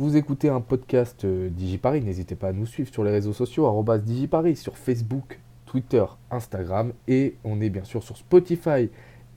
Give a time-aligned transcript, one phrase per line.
[0.00, 3.84] Vous écoutez un podcast euh, DigiParis, n'hésitez pas à nous suivre sur les réseaux sociaux,
[3.98, 8.90] DigiParis, sur Facebook, Twitter, Instagram, et on est bien sûr sur Spotify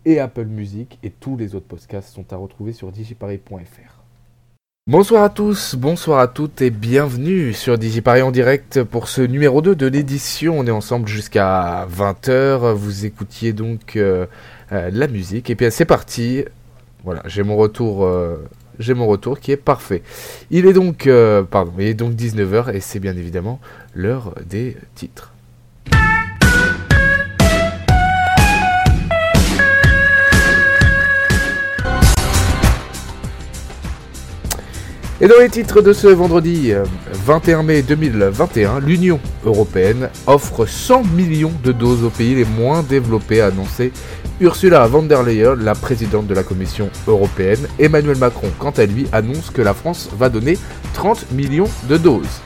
[0.05, 4.03] et Apple Music, et tous les autres podcasts sont à retrouver sur digiparis.fr.
[4.85, 9.63] Bonsoir à tous, bonsoir à toutes, et bienvenue sur DigiParis en direct pour ce numéro
[9.63, 10.59] 2 de l'édition.
[10.59, 14.27] On est ensemble jusqu'à 20h, vous écoutiez donc euh,
[14.71, 16.45] euh, la musique, et bien c'est parti.
[17.03, 18.07] Voilà, j'ai mon retour
[18.79, 20.03] j'ai mon retour qui est parfait.
[20.49, 23.59] Il est donc, euh, pardon, il est donc 19h et c'est bien évidemment
[23.93, 25.33] l'heure des titres.
[35.23, 36.73] Et dans les titres de ce vendredi
[37.13, 42.81] 21 euh, mai 2021, l'Union européenne offre 100 millions de doses aux pays les moins
[42.81, 43.91] développés, a annoncé
[44.39, 47.59] Ursula von der Leyen, la présidente de la Commission européenne.
[47.77, 50.57] Emmanuel Macron, quant à lui, annonce que la France va donner
[50.95, 52.41] 30 millions de doses.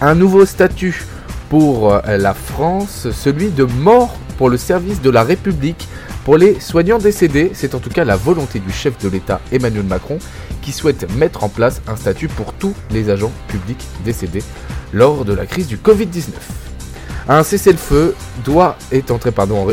[0.00, 1.06] Un nouveau statut
[1.50, 5.86] pour euh, la France, celui de mort pour le service de la République
[6.26, 7.52] pour les soignants décédés.
[7.54, 10.18] C'est en tout cas la volonté du chef de l'État Emmanuel Macron
[10.60, 14.42] qui souhaite mettre en place un statut pour tous les agents publics décédés
[14.92, 16.30] lors de la crise du Covid-19.
[17.28, 19.30] Un cessez-le-feu doit être entré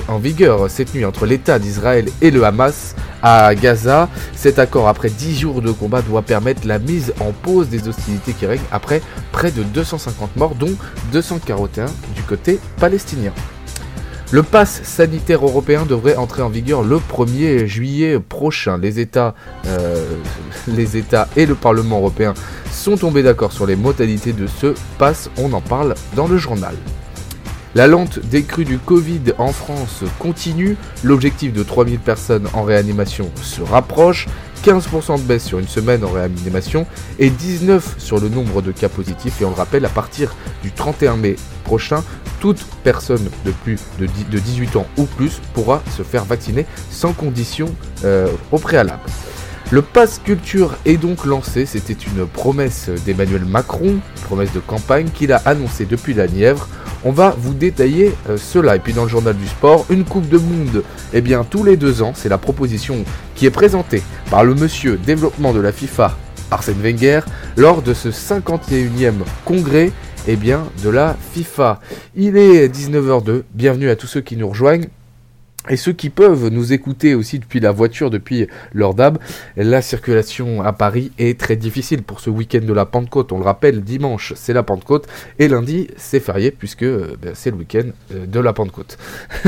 [0.07, 4.07] en vigueur cette nuit entre l'État d'Israël et le Hamas à Gaza.
[4.35, 8.33] Cet accord, après 10 jours de combat, doit permettre la mise en pause des hostilités
[8.33, 9.01] qui règnent après
[9.31, 10.75] près de 250 morts, dont
[11.11, 13.33] 241 du côté palestinien.
[14.33, 18.79] Le pass sanitaire européen devrait entrer en vigueur le 1er juillet prochain.
[18.79, 19.35] Les États,
[19.67, 20.07] euh,
[20.67, 22.33] les États et le Parlement européen
[22.71, 25.29] sont tombés d'accord sur les modalités de ce pass.
[25.37, 26.73] On en parle dans le journal.
[27.75, 33.61] La lente décrue du Covid en France continue, l'objectif de 3000 personnes en réanimation se
[33.61, 34.27] rapproche,
[34.64, 36.88] 15% de baisse sur une semaine en réanimation
[37.19, 40.72] et 19 sur le nombre de cas positifs et on le rappelle à partir du
[40.72, 42.02] 31 mai prochain,
[42.39, 47.75] toute personne de plus de, 18 ans ou plus pourra se faire vacciner sans condition
[48.06, 49.02] euh, au préalable.
[49.69, 55.34] Le Pass Culture est donc lancé, c'était une promesse d'Emmanuel Macron, promesse de campagne qu'il
[55.34, 56.69] a annoncée depuis la Nièvre.
[57.06, 58.75] On va vous détailler euh, cela.
[58.75, 60.84] Et puis dans le journal du sport, une Coupe de Monde,
[61.14, 63.03] eh bien tous les deux ans, c'est la proposition
[63.36, 66.18] qui est présentée par le monsieur développement de la FIFA,
[66.52, 67.22] Arsène Wenger,
[67.58, 69.14] lors de ce 51e
[69.46, 69.91] congrès
[70.28, 71.81] eh bien, de la FIFA.
[72.16, 74.88] Il est 19h02, bienvenue à tous ceux qui nous rejoignent.
[75.69, 79.18] Et ceux qui peuvent nous écouter aussi depuis la voiture, depuis leur DAB,
[79.56, 83.31] la circulation à Paris est très difficile pour ce week-end de la Pentecôte.
[83.31, 85.07] On le rappelle, dimanche c'est la Pentecôte
[85.40, 88.97] et lundi c'est férié puisque euh, ben, c'est le week-end euh, de la Pentecôte.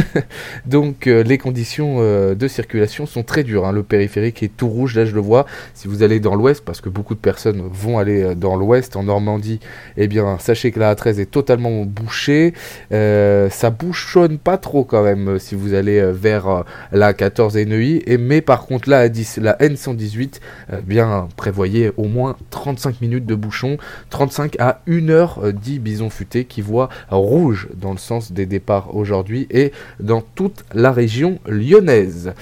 [0.66, 2.00] Donc euh, les conditions
[2.34, 3.66] de circulation sont très dures.
[3.66, 3.74] Hein.
[3.74, 5.46] Le périphérique est tout rouge, là je le vois.
[5.74, 9.04] Si vous allez dans l'ouest, parce que beaucoup de personnes vont aller dans l'ouest, en
[9.04, 9.59] Normandie,
[9.98, 12.54] eh bien sachez que la A13 est totalement bouchée.
[12.92, 17.66] ça bouchonne pas trop quand même si vous allez euh, vers euh, la 14 et
[17.66, 18.02] Neuilly.
[18.06, 20.40] Et, mais par contre, la, la N118,
[20.72, 23.78] euh, bien prévoyez au moins 35 minutes de bouchon,
[24.10, 29.72] 35 à 1h10 bison futé qui voit rouge dans le sens des départs aujourd'hui et
[30.00, 32.34] dans toute la région lyonnaise.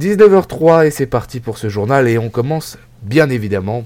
[0.00, 3.84] 19h03 et c'est parti pour ce journal et on commence bien évidemment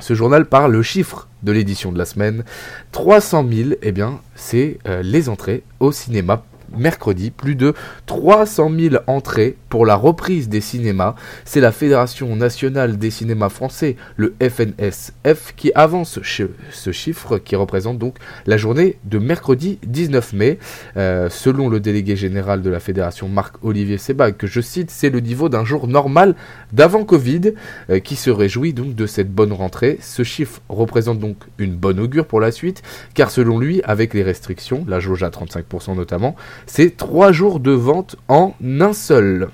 [0.00, 2.44] ce journal par le chiffre de l'édition de la semaine.
[2.92, 6.44] 300 000, eh bien, c'est les entrées au cinéma
[6.76, 7.74] mercredi, plus de
[8.06, 11.14] 300 000 entrées pour la reprise des cinémas.
[11.44, 17.98] C'est la Fédération nationale des cinémas français, le FNSF, qui avance ce chiffre qui représente
[17.98, 18.16] donc
[18.46, 20.58] la journée de mercredi 19 mai.
[20.96, 25.20] Euh, selon le délégué général de la Fédération, Marc-Olivier Sebag, que je cite, c'est le
[25.20, 26.34] niveau d'un jour normal
[26.72, 27.52] d'avant Covid
[27.90, 29.98] euh, qui se réjouit donc de cette bonne rentrée.
[30.00, 32.82] Ce chiffre représente donc une bonne augure pour la suite,
[33.14, 36.36] car selon lui, avec les restrictions, la jauge à 35% notamment,
[36.66, 39.50] c'est 3 jours de vente en un seul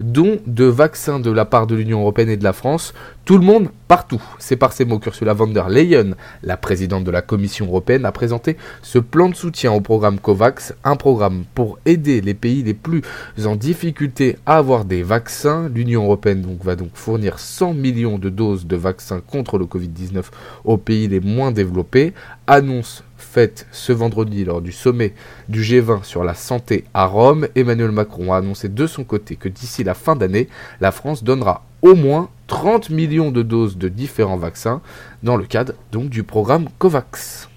[0.00, 2.94] dont de vaccins de la part de l'Union européenne et de la France,
[3.26, 4.22] tout le monde partout.
[4.38, 8.12] C'est par ces mots qu'Ursula von der Leyen, la présidente de la Commission européenne, a
[8.12, 12.74] présenté ce plan de soutien au programme COVAX, un programme pour aider les pays les
[12.74, 13.02] plus
[13.44, 15.68] en difficulté à avoir des vaccins.
[15.72, 20.24] L'Union européenne va donc fournir 100 millions de doses de vaccins contre le Covid-19
[20.64, 22.14] aux pays les moins développés,
[22.50, 25.14] annonce faite ce vendredi lors du sommet
[25.48, 29.48] du G20 sur la santé à Rome, Emmanuel Macron a annoncé de son côté que
[29.48, 30.48] d'ici la fin d'année,
[30.80, 34.82] la France donnera au moins 30 millions de doses de différents vaccins
[35.22, 37.49] dans le cadre du programme COVAX.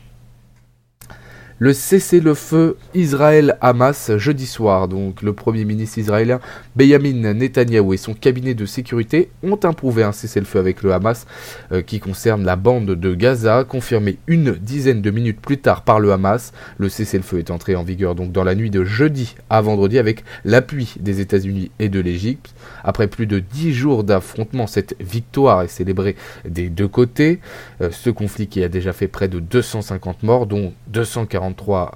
[1.60, 4.88] Le cessez-le-feu Israël-Hamas jeudi soir.
[4.88, 6.40] Donc le Premier ministre israélien
[6.76, 11.26] Benjamin Netanyahou et son cabinet de sécurité ont approuvé un cessez-le-feu avec le Hamas
[11.72, 16.00] euh, qui concerne la bande de Gaza, confirmé une dizaine de minutes plus tard par
[16.00, 16.54] le Hamas.
[16.78, 20.24] Le cessez-le-feu est entré en vigueur donc dans la nuit de jeudi à vendredi avec
[20.46, 22.54] l'appui des États-Unis et de l'Égypte.
[22.84, 26.16] Après plus de dix jours d'affrontement, cette victoire est célébrée
[26.46, 27.40] des deux côtés.
[27.82, 31.43] Euh, ce conflit qui a déjà fait près de 250 morts, dont 240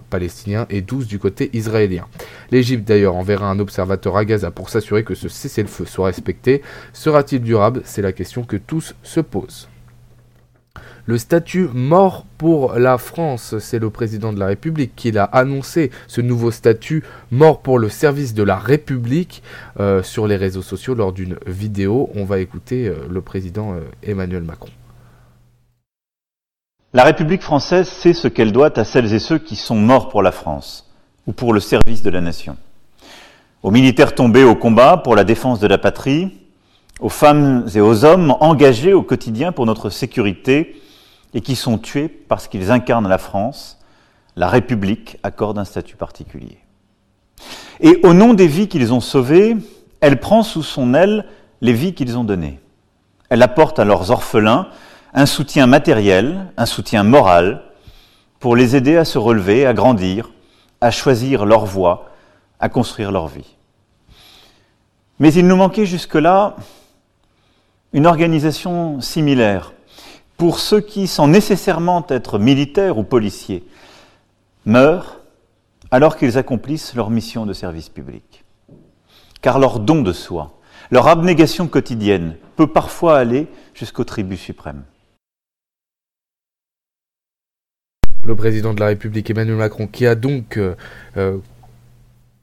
[0.09, 2.05] Palestiniens et 12 du côté israélien.
[2.51, 6.61] L'Égypte d'ailleurs enverra un observateur à Gaza pour s'assurer que ce cessez-le-feu soit respecté.
[6.93, 7.81] Sera-t-il durable?
[7.85, 9.69] C'est la question que tous se posent.
[11.07, 15.89] Le statut mort pour la France, c'est le président de la République qui l'a annoncé,
[16.07, 17.01] ce nouveau statut
[17.31, 19.41] mort pour le service de la République
[19.79, 22.09] euh, sur les réseaux sociaux lors d'une vidéo.
[22.13, 24.69] On va écouter euh, le président euh, Emmanuel Macron.
[26.97, 30.23] La République française sait ce qu'elle doit à celles et ceux qui sont morts pour
[30.23, 30.89] la France
[31.27, 32.57] ou pour le service de la nation.
[33.61, 36.31] Aux militaires tombés au combat pour la défense de la patrie,
[36.99, 40.81] aux femmes et aux hommes engagés au quotidien pour notre sécurité
[41.35, 43.77] et qui sont tués parce qu'ils incarnent la France,
[44.35, 46.57] la République accorde un statut particulier.
[47.79, 49.55] Et au nom des vies qu'ils ont sauvées,
[50.01, 51.25] elle prend sous son aile
[51.61, 52.59] les vies qu'ils ont données.
[53.29, 54.69] Elle apporte à leurs orphelins
[55.13, 57.63] un soutien matériel, un soutien moral,
[58.39, 60.31] pour les aider à se relever, à grandir,
[60.81, 62.11] à choisir leur voie,
[62.59, 63.55] à construire leur vie.
[65.19, 66.55] Mais il nous manquait jusque-là
[67.93, 69.73] une organisation similaire
[70.37, 73.67] pour ceux qui, sans nécessairement être militaires ou policiers,
[74.65, 75.19] meurent
[75.89, 78.43] alors qu'ils accomplissent leur mission de service public.
[79.41, 80.59] Car leur don de soi,
[80.91, 84.83] leur abnégation quotidienne peut parfois aller jusqu'au tribut suprême.
[88.27, 90.75] Le président de la République Emmanuel Macron, qui a donc euh,
[91.15, 91.37] euh,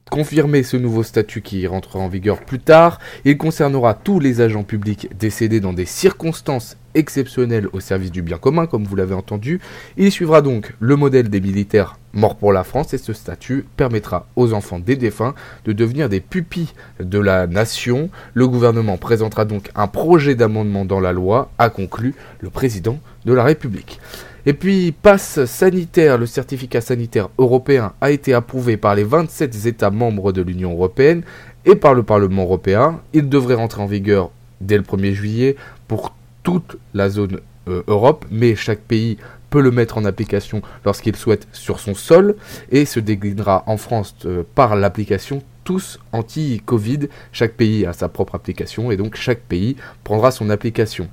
[0.09, 2.99] confirmé ce nouveau statut qui rentrera en vigueur plus tard.
[3.23, 8.37] Il concernera tous les agents publics décédés dans des circonstances exceptionnelles au service du bien
[8.37, 9.59] commun, comme vous l'avez entendu.
[9.95, 14.27] Il suivra donc le modèle des militaires morts pour la France et ce statut permettra
[14.35, 15.35] aux enfants des défunts
[15.65, 18.09] de devenir des pupilles de la nation.
[18.33, 23.33] Le gouvernement présentera donc un projet d'amendement dans la loi, a conclu le président de
[23.33, 23.99] la République.
[24.47, 29.89] Et puis, passe sanitaire, le certificat sanitaire européen a été approuvé par les 27 États
[29.89, 31.23] membres de l'Union européenne
[31.65, 33.01] et par le Parlement européen.
[33.13, 34.29] Il devrait rentrer en vigueur
[34.61, 35.55] dès le 1er juillet
[35.87, 36.13] pour
[36.43, 39.17] toute la zone euh, Europe, mais chaque pays
[39.49, 42.35] peut le mettre en application lorsqu'il souhaite sur son sol
[42.71, 47.09] et se déclinera en France euh, par l'application tous anti-Covid.
[47.31, 51.09] Chaque pays a sa propre application et donc chaque pays prendra son application.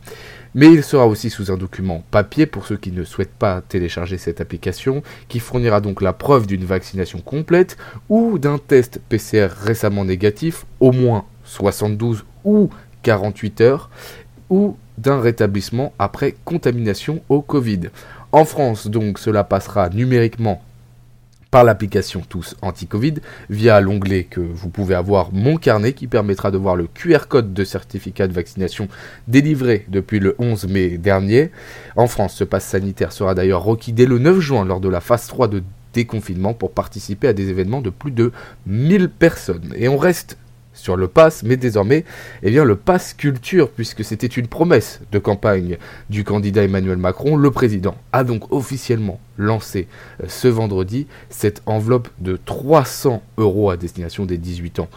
[0.55, 4.19] Mais il sera aussi sous un document papier pour ceux qui ne souhaitent pas télécharger
[4.19, 7.79] cette application, qui fournira donc la preuve d'une vaccination complète
[8.11, 12.69] ou d'un test PCR récemment négatif, au moins 72 ou
[13.03, 13.91] 48 heures,
[14.51, 17.89] ou d'un rétablissement après contamination au Covid.
[18.31, 20.63] En France, donc, cela passera numériquement
[21.53, 23.17] par l'application Tous Anti-Covid
[23.51, 27.53] via l'onglet que vous pouvez avoir Mon Carnet qui permettra de voir le QR code
[27.53, 28.89] de certificat de vaccination
[29.29, 31.51] délivré depuis le 11 mai dernier.
[31.95, 35.03] En France, ce passe sanitaire sera d'ailleurs requis dès le 9 juin lors de la
[35.03, 35.63] phase 3 de
[35.93, 38.33] déconfinement pour participer à des événements de plus de
[38.67, 39.75] 1000 personnes.
[39.77, 40.39] Et on reste
[40.75, 42.05] sur le pass, mais désormais,
[42.43, 45.79] eh bien, le pass culture, puisque c'était une promesse de campagne
[46.11, 49.87] du candidat Emmanuel Macron, le président a donc officiellement lancé
[50.23, 54.89] euh, ce vendredi cette enveloppe de 300 euros à destination des 18 ans.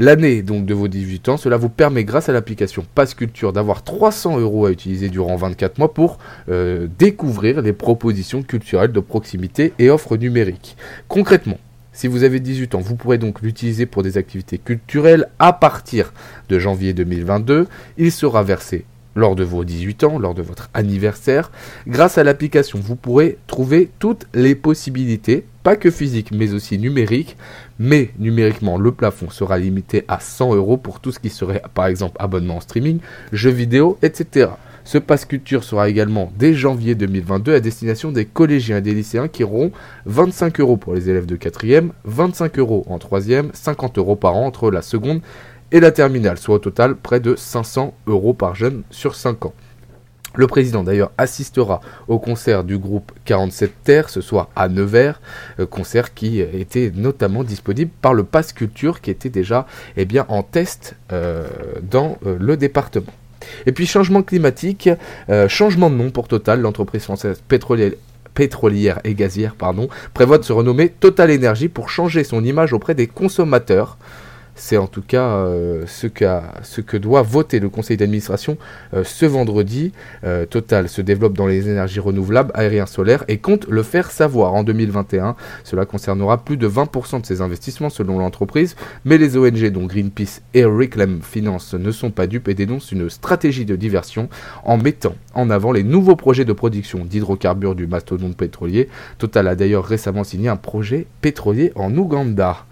[0.00, 3.84] L'année donc de vos 18 ans, cela vous permet grâce à l'application Pass Culture d'avoir
[3.84, 9.72] 300 euros à utiliser durant 24 mois pour euh, découvrir les propositions culturelles de proximité
[9.78, 10.76] et offres numériques.
[11.06, 11.58] Concrètement,
[11.94, 16.12] si vous avez 18 ans, vous pourrez donc l'utiliser pour des activités culturelles à partir
[16.48, 17.68] de janvier 2022.
[17.96, 18.84] Il sera versé
[19.14, 21.52] lors de vos 18 ans, lors de votre anniversaire.
[21.86, 27.36] Grâce à l'application, vous pourrez trouver toutes les possibilités, pas que physiques, mais aussi numériques.
[27.78, 31.86] Mais numériquement, le plafond sera limité à 100 euros pour tout ce qui serait, par
[31.86, 32.98] exemple, abonnement en streaming,
[33.32, 34.48] jeux vidéo, etc.
[34.84, 39.28] Ce pass culture sera également dès janvier 2022 à destination des collégiens et des lycéens
[39.28, 39.72] qui auront
[40.04, 44.44] 25 euros pour les élèves de 4e, 25 euros en 3e, 50 euros par an
[44.44, 45.22] entre la seconde
[45.72, 49.54] et la terminale, soit au total près de 500 euros par jeune sur 5 ans.
[50.36, 55.20] Le président d'ailleurs assistera au concert du groupe 47 Terre ce soir à Nevers,
[55.60, 60.26] euh, concert qui était notamment disponible par le Pass Culture qui était déjà eh bien,
[60.28, 61.46] en test euh,
[61.82, 63.12] dans euh, le département.
[63.66, 64.88] Et puis changement climatique,
[65.30, 67.42] euh, changement de nom pour Total, l'entreprise française
[68.34, 69.54] pétrolière et gazière
[70.12, 73.96] prévoit de se renommer Total Energy pour changer son image auprès des consommateurs.
[74.56, 78.56] C'est en tout cas euh, ce, que doit voter le conseil d'administration
[78.94, 79.92] euh, ce vendredi.
[80.24, 84.54] Euh, Total se développe dans les énergies renouvelables, aériens, solaires et compte le faire savoir
[84.54, 85.34] en 2021.
[85.64, 90.42] Cela concernera plus de 20% de ses investissements selon l'entreprise, mais les ONG dont Greenpeace
[90.54, 94.28] et Reclaim Finance ne sont pas dupes et dénoncent une stratégie de diversion
[94.64, 98.88] en mettant en avant les nouveaux projets de production d'hydrocarbures du mastodonte pétrolier.
[99.18, 102.64] Total a d'ailleurs récemment signé un projet pétrolier en Ouganda.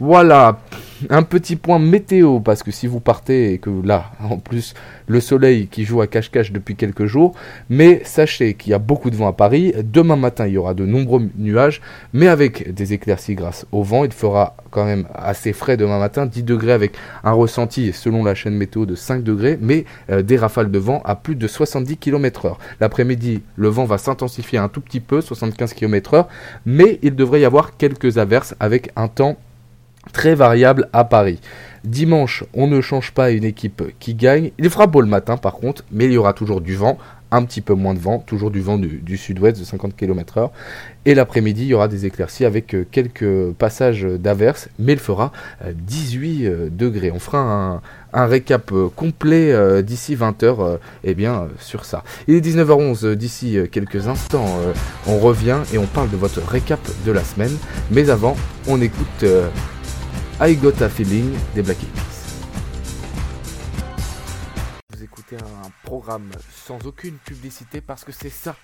[0.00, 0.60] Voilà,
[1.10, 4.74] un petit point météo, parce que si vous partez et que là, en plus,
[5.06, 7.34] le soleil qui joue à cache-cache depuis quelques jours,
[7.68, 9.74] mais sachez qu'il y a beaucoup de vent à Paris.
[9.82, 11.80] Demain matin, il y aura de nombreux nuages,
[12.12, 14.04] mais avec des éclaircies grâce au vent.
[14.04, 18.34] Il fera quand même assez frais demain matin, 10 degrés avec un ressenti selon la
[18.34, 21.96] chaîne météo de 5 degrés, mais euh, des rafales de vent à plus de 70
[21.96, 22.56] km/h.
[22.80, 26.26] L'après-midi, le vent va s'intensifier un tout petit peu, 75 km/h,
[26.66, 29.36] mais il devrait y avoir quelques averses avec un temps
[30.12, 31.40] très variable à Paris.
[31.84, 34.52] Dimanche, on ne change pas une équipe qui gagne.
[34.58, 36.98] Il fera beau le matin par contre, mais il y aura toujours du vent,
[37.34, 40.50] un petit peu moins de vent, toujours du vent du, sud-ouest de 50 km/h.
[41.04, 45.32] Et l'après-midi, il y aura des éclaircies avec euh, quelques passages d'averses, mais il fera
[45.66, 47.10] 18 euh, euh, degrés.
[47.10, 47.82] On fera
[48.12, 52.04] un, récap complet d'ici 20h eh bien, sur ça.
[52.28, 54.46] Il est 19h11, d'ici quelques instants,
[55.08, 57.50] on revient et on parle de votre récap de la semaine.
[57.90, 58.36] Mais avant,
[58.68, 59.24] on écoute
[60.40, 61.90] I Got a Feeling des Black Eyed
[64.90, 66.28] Vous écoutez un programme
[66.66, 68.56] sans aucune publicité parce que c'est ça,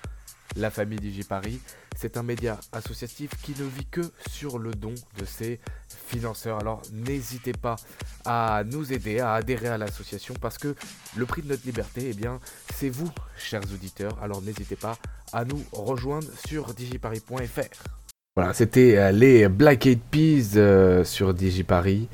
[0.56, 1.60] la famille DigiParis.
[1.96, 5.60] C'est un média associatif qui ne vit que sur le don de ses
[6.08, 6.58] financeurs.
[6.58, 7.76] Alors n'hésitez pas
[8.24, 10.74] à nous aider, à adhérer à l'association parce que
[11.16, 12.40] le prix de notre liberté, eh bien,
[12.74, 14.20] c'est vous, chers auditeurs.
[14.20, 14.98] Alors n'hésitez pas
[15.32, 17.99] à nous rejoindre sur digiparis.fr.
[18.40, 22.08] Voilà, c'était euh, les Black Eyed Peas euh, sur DigiParis.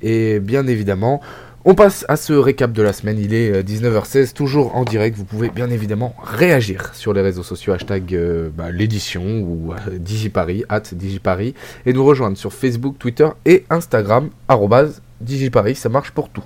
[0.00, 1.20] Et bien évidemment,
[1.66, 3.18] on passe à ce récap de la semaine.
[3.18, 5.18] Il est 19h16, euh, toujours en direct.
[5.18, 8.18] Vous pouvez bien évidemment réagir sur les réseaux sociaux, hashtag
[8.56, 11.52] bah, l'édition ou DigiParis, at DigiParis,
[11.84, 14.30] et nous rejoindre sur Facebook, Twitter et Instagram,
[15.20, 16.44] DigiParis, ça marche pour tout.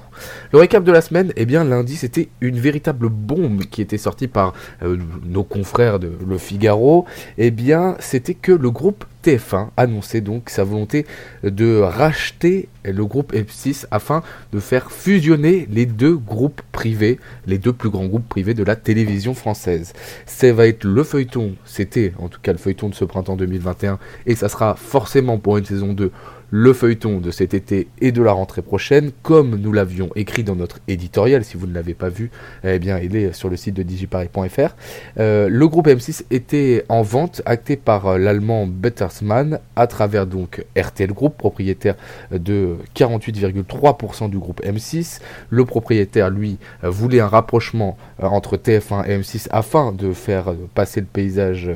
[0.52, 4.28] Le récap de la semaine, eh bien lundi c'était une véritable bombe qui était sortie
[4.28, 7.04] par euh, nos confrères de Le Figaro.
[7.36, 11.06] Eh bien c'était que le groupe TF1 annonçait donc sa volonté
[11.42, 14.22] de racheter le groupe F6 afin
[14.52, 18.76] de faire fusionner les deux groupes privés, les deux plus grands groupes privés de la
[18.76, 19.92] télévision française.
[20.26, 23.98] Ça va être le feuilleton, c'était en tout cas le feuilleton de ce printemps 2021
[24.26, 26.10] et ça sera forcément pour une saison 2
[26.50, 30.56] le feuilleton de cet été et de la rentrée prochaine, comme nous l'avions écrit dans
[30.56, 31.44] notre éditorial.
[31.44, 32.30] Si vous ne l'avez pas vu,
[32.64, 34.74] eh bien, il est sur le site de digiparis.fr.
[35.18, 40.64] Euh, le groupe M6 était en vente, acté par euh, l'allemand Bettersmann, à travers donc
[40.76, 41.94] RTL Group, propriétaire
[42.32, 45.20] de 48,3% du groupe M6.
[45.50, 51.00] Le propriétaire, lui, euh, voulait un rapprochement entre TF1 et M6 afin de faire passer
[51.00, 51.70] le paysage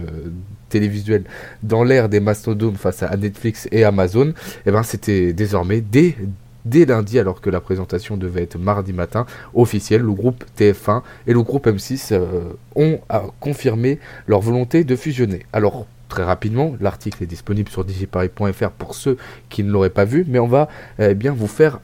[0.74, 1.22] télévisuel
[1.62, 4.32] dans l'ère des mastodons face à Netflix et Amazon,
[4.66, 6.16] eh ben c'était désormais dès
[6.64, 11.32] dès lundi, alors que la présentation devait être mardi matin, officiel, le groupe TF1 et
[11.32, 15.44] le groupe M6 euh, ont euh, confirmé leur volonté de fusionner.
[15.52, 19.18] Alors, très rapidement, l'article est disponible sur digiparis.fr pour ceux
[19.50, 21.80] qui ne l'auraient pas vu, mais on va eh bien vous faire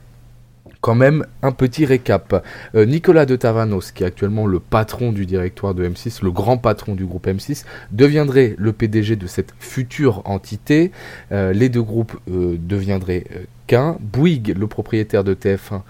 [0.81, 2.45] quand même un petit récap.
[2.75, 6.59] Euh, Nicolas de Tavanos, qui est actuellement le patron du directoire de M6, le grand
[6.59, 10.91] patron du groupe M6, deviendrait le PDG de cette future entité.
[11.33, 13.25] Euh, les deux groupes euh, deviendraient
[13.67, 13.97] qu'un.
[14.01, 15.83] Bouygues, le propriétaire de TF1,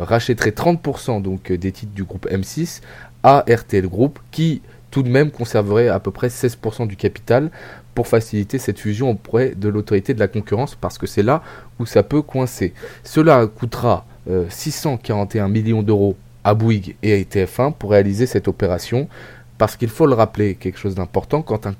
[0.00, 2.82] rachèterait 30% donc des titres du groupe M6
[3.22, 4.60] à RTL Group, qui
[4.90, 7.50] tout de même conserverait à peu près 16% du capital
[7.94, 11.42] pour faciliter cette fusion auprès de l'autorité de la concurrence parce que c'est là
[11.78, 12.74] où ça peut coincer.
[13.02, 14.04] Cela coûtera
[14.48, 19.08] 641 euh, millions d'euros à Bouygues et à TF1 pour réaliser cette opération,
[19.58, 21.74] parce qu'il faut le rappeler, quelque chose d'important, quand un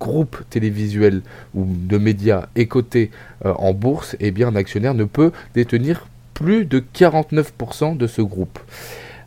[0.00, 1.22] groupe télévisuel
[1.54, 3.10] ou de médias est coté
[3.44, 8.22] euh, en bourse, eh bien un actionnaire ne peut détenir plus de 49% de ce
[8.22, 8.60] groupe.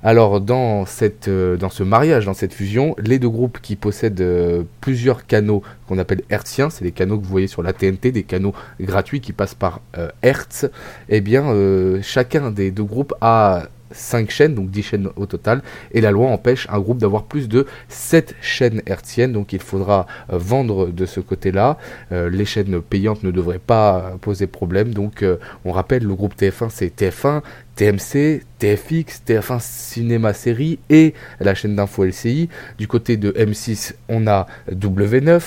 [0.03, 5.27] Alors euh, dans ce mariage, dans cette fusion, les deux groupes qui possèdent euh, plusieurs
[5.27, 8.53] canaux qu'on appelle hertziens, c'est les canaux que vous voyez sur la TNT, des canaux
[8.79, 10.65] gratuits qui passent par euh, Hertz,
[11.09, 11.53] eh bien
[12.01, 16.27] chacun des deux groupes a 5 chaînes, donc 10 chaînes au total, et la loi
[16.29, 21.05] empêche un groupe d'avoir plus de 7 chaînes hertziennes, donc il faudra euh, vendre de
[21.05, 21.77] ce côté-là.
[22.11, 26.35] Euh, les chaînes payantes ne devraient pas poser problème, donc euh, on rappelle, le groupe
[26.35, 27.41] TF1 c'est TF1,
[27.75, 32.49] TMC, TFX, TF1 Cinéma Série et la chaîne d'info LCI.
[32.77, 35.41] Du côté de M6, on a W9,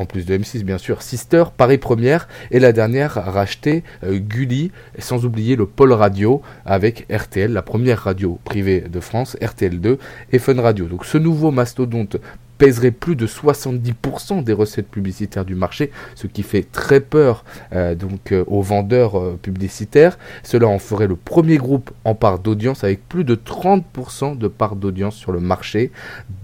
[0.00, 4.18] en plus de M6 bien sûr, Sister, Paris Première, et la dernière a racheté euh,
[4.18, 9.98] Gulli, sans oublier le pôle radio avec RTL, la première radio privée de France, RTL2
[10.32, 10.86] et Fun Radio.
[10.86, 12.16] Donc ce nouveau mastodonte
[12.60, 17.94] pèserait plus de 70% des recettes publicitaires du marché, ce qui fait très peur euh,
[17.94, 20.18] donc euh, aux vendeurs euh, publicitaires.
[20.42, 24.76] Cela en ferait le premier groupe en part d'audience avec plus de 30% de part
[24.76, 25.90] d'audience sur le marché,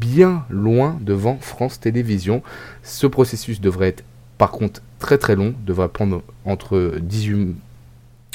[0.01, 2.43] bien loin devant France Télévisions.
[2.83, 4.05] Ce processus devrait être
[4.39, 7.55] par contre très très long, devrait prendre entre 18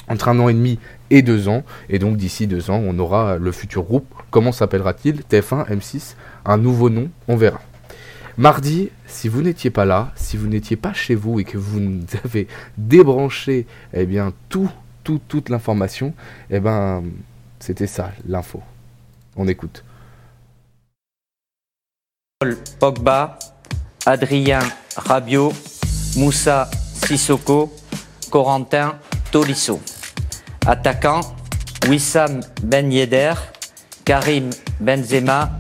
[0.08, 0.78] entre un an et demi
[1.10, 1.64] et deux ans.
[1.90, 4.06] Et donc d'ici deux ans, on aura le futur groupe.
[4.30, 5.22] Comment s'appellera-t-il?
[5.22, 7.62] TF1, M6 Un nouveau nom, on verra.
[8.42, 11.80] Mardi, si vous n'étiez pas là, si vous n'étiez pas chez vous et que vous
[12.26, 14.72] avez débranché eh bien, tout,
[15.04, 16.16] tout, toute l'information,
[16.50, 17.04] eh ben,
[17.60, 18.64] c'était ça, l'info.
[19.36, 19.84] On écoute.
[22.80, 23.38] Pogba,
[24.08, 24.62] Adrien
[24.96, 25.54] Rabiot,
[26.18, 26.68] Moussa
[27.06, 27.72] Sissoko,
[28.32, 28.98] Corentin
[29.32, 29.80] Tolisso.
[30.66, 31.22] Attaquant,
[31.88, 33.36] Wissam Ben Yedder,
[34.04, 35.52] Karim Benzema,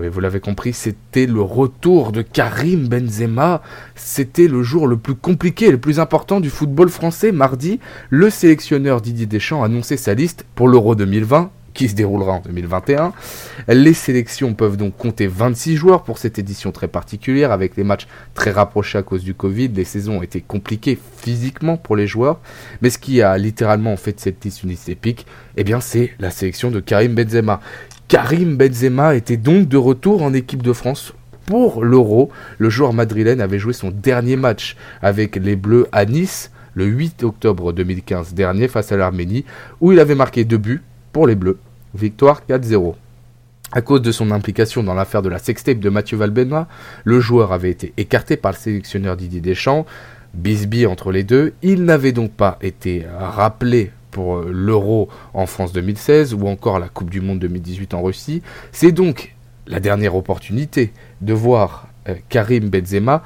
[0.00, 3.62] oui, vous l'avez compris, c'était le retour de Karim Benzema.
[3.94, 7.32] C'était le jour le plus compliqué et le plus important du football français.
[7.32, 12.32] Mardi, le sélectionneur Didier Deschamps a annoncé sa liste pour l'Euro 2020 qui se déroulera
[12.32, 13.12] en 2021.
[13.68, 18.08] Les sélections peuvent donc compter 26 joueurs pour cette édition très particulière avec les matchs
[18.34, 19.68] très rapprochés à cause du Covid.
[19.68, 22.40] Les saisons ont été compliquées physiquement pour les joueurs,
[22.80, 25.26] mais ce qui a littéralement fait de cette liste une liste épique,
[25.56, 27.60] eh bien c'est la sélection de Karim Benzema
[28.08, 31.12] Karim Benzema était donc de retour en équipe de France
[31.46, 32.30] pour l'Euro.
[32.58, 37.24] Le joueur madrilène avait joué son dernier match avec les Bleus à Nice le 8
[37.24, 39.44] octobre 2015 dernier face à l'Arménie,
[39.80, 40.82] où il avait marqué deux buts
[41.12, 41.58] pour les Bleus.
[41.94, 42.94] Victoire 4-0.
[43.72, 46.68] À cause de son implication dans l'affaire de la sextape de Mathieu Valbena,
[47.02, 49.84] le joueur avait été écarté par le sélectionneur Didier Deschamps.
[50.32, 55.74] Bisbee entre les deux, il n'avait donc pas été rappelé pour euh, l'Euro en France
[55.74, 58.40] 2016 ou encore la Coupe du Monde 2018 en Russie.
[58.72, 59.34] C'est donc
[59.66, 63.22] la dernière opportunité de voir euh, Karim Benzema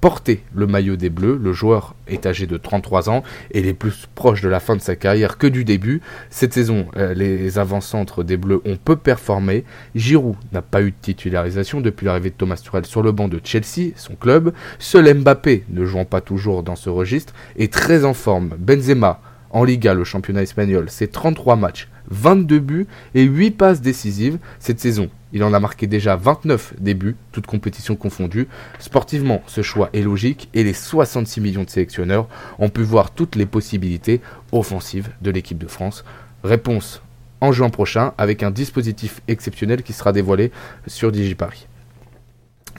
[0.00, 1.36] porter le maillot des Bleus.
[1.36, 4.74] Le joueur est âgé de 33 ans et il est plus proche de la fin
[4.74, 6.00] de sa carrière que du début.
[6.30, 9.64] Cette saison, euh, les avant-centres des Bleus ont peu performé.
[9.94, 13.38] Giroud n'a pas eu de titularisation depuis l'arrivée de Thomas Tuchel sur le banc de
[13.44, 14.54] Chelsea, son club.
[14.78, 18.54] Seul Mbappé, ne jouant pas toujours dans ce registre, est très en forme.
[18.58, 19.20] Benzema
[19.52, 24.80] en Liga, le championnat espagnol, c'est 33 matchs, 22 buts et 8 passes décisives cette
[24.80, 25.10] saison.
[25.34, 28.48] Il en a marqué déjà 29 débuts, toutes compétitions confondues.
[28.78, 33.36] Sportivement, ce choix est logique et les 66 millions de sélectionneurs ont pu voir toutes
[33.36, 34.20] les possibilités
[34.52, 36.04] offensives de l'équipe de France.
[36.44, 37.02] Réponse
[37.40, 40.52] en juin prochain avec un dispositif exceptionnel qui sera dévoilé
[40.86, 41.66] sur DigiParis.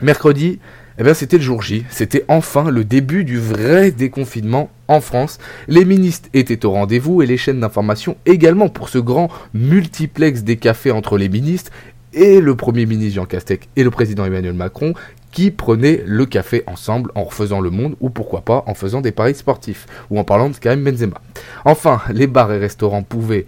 [0.02, 0.60] Mercredi,
[1.00, 1.86] eh bien, c'était le jour J.
[1.90, 5.40] C'était enfin le début du vrai déconfinement en France.
[5.68, 10.58] Les ministres étaient au rendez-vous et les chaînes d'information également pour ce grand multiplex des
[10.58, 11.72] cafés entre les ministres
[12.14, 14.94] et le Premier ministre Jean Castex et le président Emmanuel Macron
[15.34, 19.12] qui prenaient le café ensemble en refaisant le monde ou pourquoi pas en faisant des
[19.12, 21.20] paris sportifs ou en parlant de Karim Benzema.
[21.66, 23.46] Enfin, les bars et restaurants pouvaient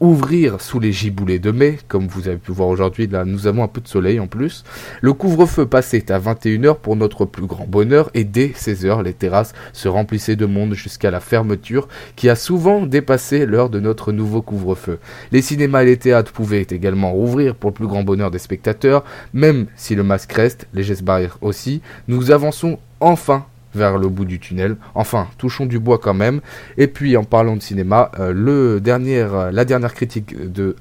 [0.00, 3.64] ouvrir sous les giboulées de mai, comme vous avez pu voir aujourd'hui, là nous avons
[3.64, 4.64] un peu de soleil en plus.
[5.00, 9.54] Le couvre-feu passait à 21h pour notre plus grand bonheur et dès 16h les terrasses
[9.72, 14.42] se remplissaient de monde jusqu'à la fermeture qui a souvent dépassé l'heure de notre nouveau
[14.42, 14.98] couvre-feu.
[15.32, 19.04] Les cinémas et les théâtres pouvaient également rouvrir pour le plus grand bonheur des spectateurs,
[19.32, 24.24] même si le masque reste, les gestes barrières aussi, nous avançons enfin vers le bout
[24.24, 24.76] du tunnel.
[24.94, 26.40] Enfin, touchons du bois quand même.
[26.76, 30.34] Et puis, en parlant de cinéma, euh, le dernier, la dernière critique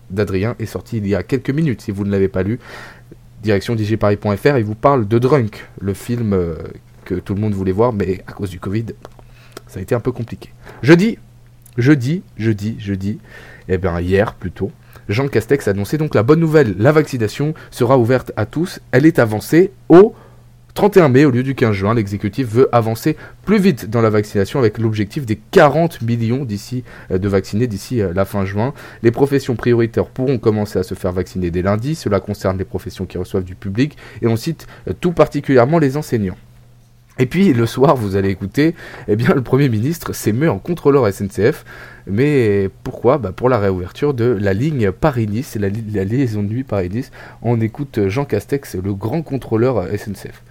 [0.09, 2.59] d'Adrien est sortie il y a quelques minutes, si vous ne l'avez pas lu.
[3.43, 6.55] Direction djparis.fr, il vous parle de Drunk, le film euh,
[7.05, 8.87] que tout le monde voulait voir, mais à cause du Covid,
[9.67, 10.49] ça a été un peu compliqué.
[10.81, 11.19] Jeudi,
[11.77, 13.19] jeudi, jeudi, jeudi,
[13.69, 14.71] eh bien hier plutôt,
[15.07, 19.05] Jean Castex a annoncé donc la bonne nouvelle, la vaccination sera ouverte à tous, elle
[19.05, 20.15] est avancée au
[20.77, 24.59] 31 mai au lieu du 15 juin, l'exécutif veut avancer plus vite dans la vaccination
[24.59, 28.75] avec l'objectif des 40 millions d'ici euh, de vaccinés d'ici euh, la fin juin.
[29.01, 31.95] Les professions prioritaires pourront commencer à se faire vacciner dès lundi.
[31.95, 35.97] Cela concerne les professions qui reçoivent du public et on cite euh, tout particulièrement les
[35.97, 36.37] enseignants.
[37.17, 38.75] Et puis le soir, vous allez écouter,
[39.07, 41.65] eh bien le Premier ministre s'émeut en contrôleur SNCF
[42.05, 43.17] Mais pourquoi?
[43.17, 47.09] Bah Pour la réouverture de la ligne Paris-Nice, la, la liaison de nuit Paris-Nice.
[47.41, 50.43] On écoute Jean Castex, le grand contrôleur SNCF.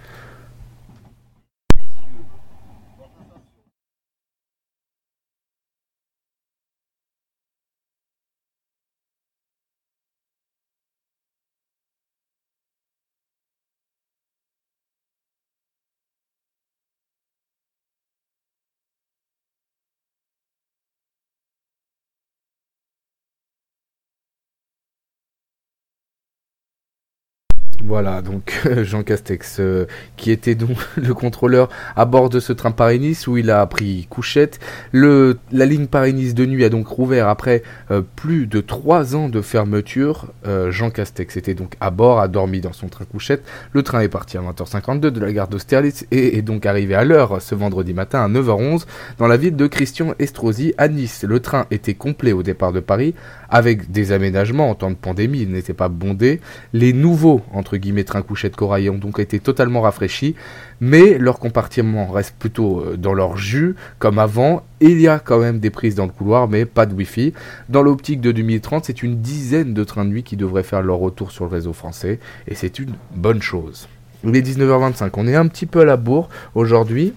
[27.87, 29.85] Voilà, donc Jean Castex, euh,
[30.17, 34.07] qui était donc le contrôleur à bord de ce train Paris-Nice où il a pris
[34.09, 34.59] couchette.
[34.91, 39.39] La ligne Paris-Nice de nuit a donc rouvert après euh, plus de trois ans de
[39.39, 40.25] fermeture.
[40.45, 43.45] Euh, Jean Castex était donc à bord, a dormi dans son train couchette.
[43.71, 47.05] Le train est parti à 20h52 de la gare d'Austerlitz et est donc arrivé à
[47.05, 48.83] l'heure ce vendredi matin à 9h11
[49.17, 51.23] dans la ville de Christian Estrosi à Nice.
[51.25, 53.15] Le train était complet au départ de Paris
[53.49, 56.41] avec des aménagements en temps de pandémie, il n'était pas bondé.
[56.73, 60.35] Les nouveaux, entre guillemets, trains couchettes corail ont donc été totalement rafraîchis,
[60.81, 64.63] mais leur compartiment reste plutôt euh, dans leur jus, comme avant.
[64.79, 67.33] Il y a quand même des prises dans le couloir, mais pas de Wi-Fi.
[67.69, 70.97] Dans l'optique de 2030, c'est une dizaine de trains de nuit qui devraient faire leur
[70.97, 73.87] retour sur le réseau français, et c'est une bonne chose.
[74.23, 77.13] Il est 19h25, on est un petit peu à la bourre aujourd'hui.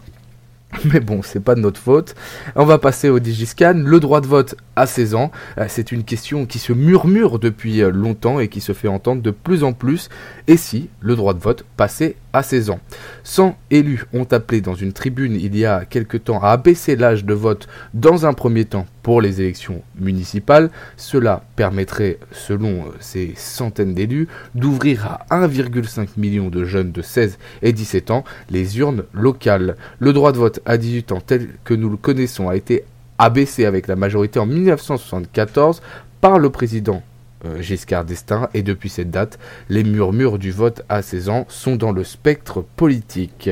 [0.92, 2.14] Mais bon, c'est pas de notre faute.
[2.54, 3.74] On va passer au Digiscan.
[3.84, 7.82] Le droit de vote à 16 ans, euh, c'est une question qui se murmure depuis
[7.82, 10.08] euh, longtemps et qui se fait entendre de plus en plus.
[10.46, 12.80] Et si le droit de vote passait à 16 ans
[13.24, 17.24] 100 élus ont appelé dans une tribune il y a quelque temps à abaisser l'âge
[17.24, 20.70] de vote dans un premier temps pour les élections municipales.
[20.96, 27.38] Cela permettrait, selon euh, ces centaines d'élus, d'ouvrir à 1,5 million de jeunes de 16
[27.62, 29.76] et 17 ans les urnes locales.
[29.98, 32.84] Le droit de vote à 18 ans tel que nous le connaissons a été
[33.18, 35.82] abaissé avec la majorité en 1974
[36.20, 37.02] par le président
[37.60, 41.92] Giscard d'Estaing et depuis cette date, les murmures du vote à 16 ans sont dans
[41.92, 43.50] le spectre politique.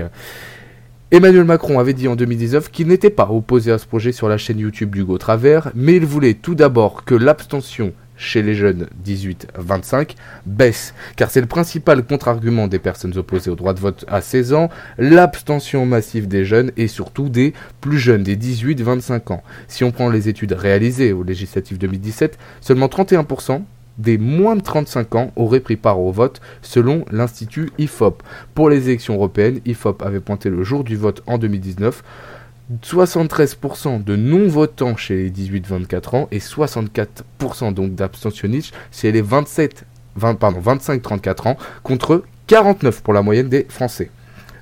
[1.10, 4.36] Emmanuel Macron avait dit en 2019 qu'il n'était pas opposé à ce projet sur la
[4.36, 10.16] chaîne YouTube d'Hugo Travers, mais il voulait tout d'abord que l'abstention chez les jeunes 18-25
[10.44, 14.52] baisse, car c'est le principal contre-argument des personnes opposées au droit de vote à 16
[14.52, 19.42] ans, l'abstention massive des jeunes et surtout des plus jeunes, des 18-25 ans.
[19.66, 23.62] Si on prend les études réalisées au législatif 2017, seulement 31%
[23.98, 28.22] des moins de 35 ans auraient pris part au vote selon l'Institut IFOP.
[28.54, 32.02] Pour les élections européennes, IFOP avait pointé le jour du vote en 2019
[32.82, 39.86] 73% de non-votants chez les 18-24 ans et 64% donc d'abstentionnistes chez les 27,
[40.18, 44.10] 25-34 ans contre 49 pour la moyenne des Français.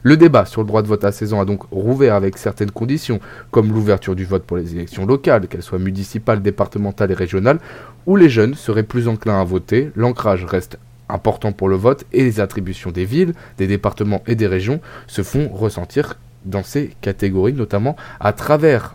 [0.07, 2.71] Le débat sur le droit de vote à 16 ans a donc rouvert avec certaines
[2.71, 3.19] conditions,
[3.51, 7.59] comme l'ouverture du vote pour les élections locales, qu'elles soient municipales, départementales et régionales,
[8.07, 12.23] où les jeunes seraient plus enclins à voter, l'ancrage reste important pour le vote et
[12.23, 16.15] les attributions des villes, des départements et des régions se font ressentir
[16.45, 18.95] dans ces catégories, notamment à travers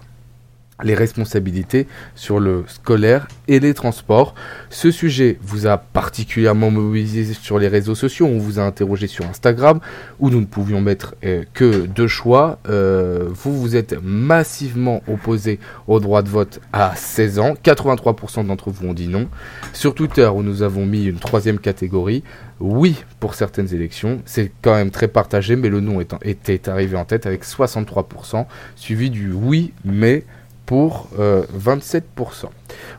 [0.84, 4.36] les responsabilités sur le scolaire et les transports.
[4.70, 8.28] Ce sujet vous a particulièrement mobilisé sur les réseaux sociaux.
[8.28, 9.80] On vous a interrogé sur Instagram
[10.20, 12.60] où nous ne pouvions mettre euh, que deux choix.
[12.70, 17.54] Euh, vous vous êtes massivement opposé au droit de vote à 16 ans.
[17.64, 19.28] 83% d'entre vous ont dit non.
[19.74, 22.24] Sur Twitter où nous avons mis une troisième catégorie,
[22.60, 24.22] oui pour certaines élections.
[24.26, 29.10] C'est quand même très partagé, mais le non était arrivé en tête avec 63%, suivi
[29.10, 30.24] du oui, mais
[30.72, 31.20] pour 27%.
[31.20, 32.48] Euh,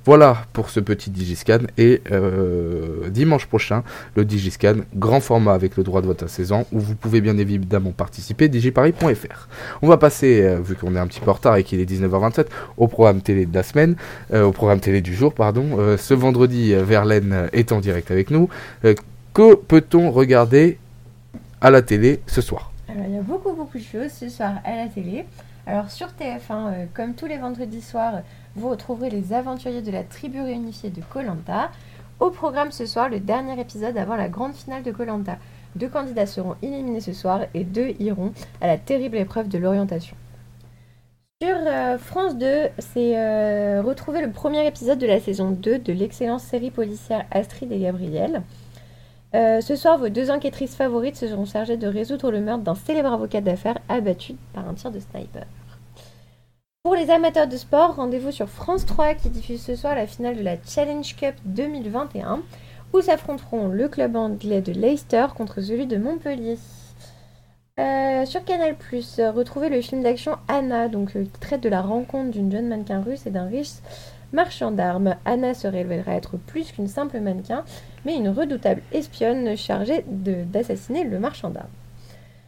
[0.04, 3.82] voilà pour ce petit Digiscan et euh, dimanche prochain
[4.14, 7.22] le Digiscan grand format avec le droit de vote à 16 ans où vous pouvez
[7.22, 9.48] bien évidemment participer digiparis.fr.
[9.80, 11.90] On va passer euh, vu qu'on est un petit peu en retard et qu'il est
[11.90, 12.44] 19h27
[12.76, 13.96] au programme télé de la semaine,
[14.34, 15.96] au programme télé du jour pardon.
[15.96, 18.50] ce vendredi Verlaine est en direct avec nous.
[19.32, 20.76] que peut-on regarder
[21.62, 22.70] à la télé ce soir?
[22.94, 25.24] Il y a beaucoup beaucoup de choses ce soir à la télé.
[25.66, 28.22] Alors sur TF1, euh, comme tous les vendredis soirs,
[28.56, 31.70] vous retrouverez les aventuriers de la tribu réunifiée de Colanta.
[32.18, 35.38] Au programme ce soir, le dernier épisode avant la grande finale de Colanta.
[35.76, 40.16] Deux candidats seront éliminés ce soir et deux iront à la terrible épreuve de l'orientation.
[41.40, 45.92] Sur euh, France 2, c'est euh, retrouver le premier épisode de la saison 2 de
[45.92, 48.42] l'excellente série policière Astrid et Gabriel.
[49.32, 53.12] Ce soir, vos deux enquêtrices favorites se seront chargées de résoudre le meurtre d'un célèbre
[53.12, 55.46] avocat d'affaires abattu par un tir de sniper.
[56.82, 60.36] Pour les amateurs de sport, rendez-vous sur France 3 qui diffuse ce soir la finale
[60.36, 62.42] de la Challenge Cup 2021
[62.92, 66.58] où s'affronteront le club anglais de Leicester contre celui de Montpellier.
[67.78, 68.76] Euh, sur Canal+,
[69.34, 73.00] retrouvez le film d'action Anna, donc, euh, qui traite de la rencontre d'une jeune mannequin
[73.00, 73.76] russe et d'un riche
[74.32, 75.16] marchand d'armes.
[75.24, 77.64] Anna se révélera être plus qu'une simple mannequin,
[78.04, 81.68] mais une redoutable espionne chargée d'assassiner le marchand d'armes.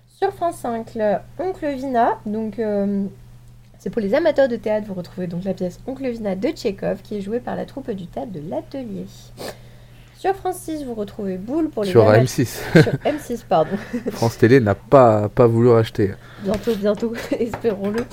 [0.09, 0.97] Sur France 5,
[1.39, 3.05] Oncle Vina, donc euh,
[3.79, 7.03] c'est pour les amateurs de théâtre, vous retrouvez donc la pièce Oncle Vina de Tchekhov
[7.03, 9.07] qui est jouée par la troupe du théâtre de l'Atelier.
[10.17, 12.47] Sur France 6, vous retrouvez Boule pour les Sur M6.
[12.83, 13.77] Sur M6, pardon.
[14.13, 16.15] France Télé n'a pas, pas voulu racheter.
[16.43, 18.07] Bientôt, bientôt, espérons-le.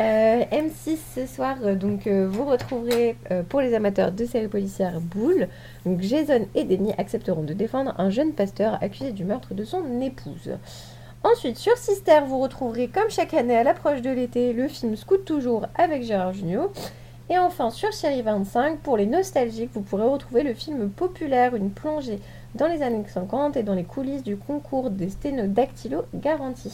[0.00, 3.16] Euh, M6 ce soir, euh, donc euh, vous retrouverez
[3.48, 5.48] pour les amateurs de séries policières Boule.
[5.86, 10.00] Donc Jason et Denis accepteront de défendre un jeune pasteur accusé du meurtre de son
[10.00, 10.50] épouse.
[11.22, 15.24] Ensuite, sur Sister, vous retrouverez comme chaque année à l'approche de l'été le film Scout
[15.24, 16.72] toujours avec Gérard Jugnot.
[17.30, 21.70] Et enfin, sur Série 25, pour les nostalgiques, vous pourrez retrouver le film populaire, une
[21.70, 22.18] plongée
[22.54, 26.72] dans les années 50 et dans les coulisses du concours des sténodactylos garantis.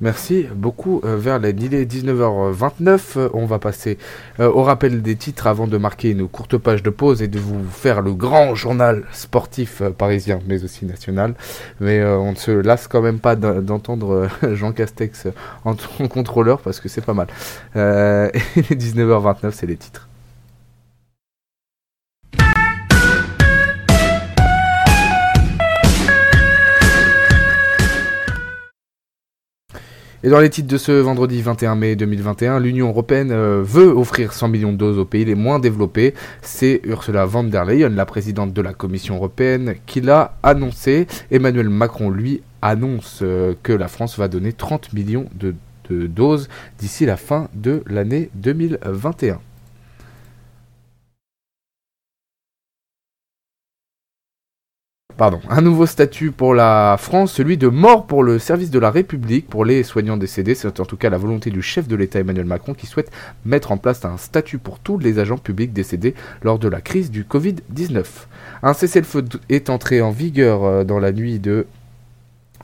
[0.00, 3.00] Merci beaucoup euh, vers Il est 19h29.
[3.16, 3.96] Euh, on va passer
[4.40, 7.38] euh, au rappel des titres avant de marquer une courte page de pause et de
[7.38, 11.34] vous faire le grand journal sportif parisien, mais aussi national.
[11.80, 15.28] Mais on ne se lasse quand même pas d'entendre Jean Castex
[15.64, 17.28] en, en, contrôleur parce que c'est pas mal.
[17.74, 20.08] il est 19h29, c'est les titres.
[30.24, 34.32] Et dans les titres de ce vendredi 21 mai 2021, l'Union européenne euh, veut offrir
[34.32, 36.14] 100 millions de doses aux pays les moins développés.
[36.40, 41.06] C'est Ursula von der Leyen, la présidente de la Commission européenne, qui l'a annoncé.
[41.30, 45.54] Emmanuel Macron, lui, annonce euh, que la France va donner 30 millions de
[45.90, 49.40] doses d'ici la fin de l'année 2021.
[55.16, 58.90] Pardon, un nouveau statut pour la France, celui de mort pour le service de la
[58.90, 60.56] République pour les soignants décédés.
[60.56, 63.12] C'est en tout cas la volonté du chef de l'État Emmanuel Macron qui souhaite
[63.44, 67.12] mettre en place un statut pour tous les agents publics décédés lors de la crise
[67.12, 68.04] du Covid-19.
[68.64, 71.68] Un cessez-le-feu est entré en vigueur euh, dans la nuit de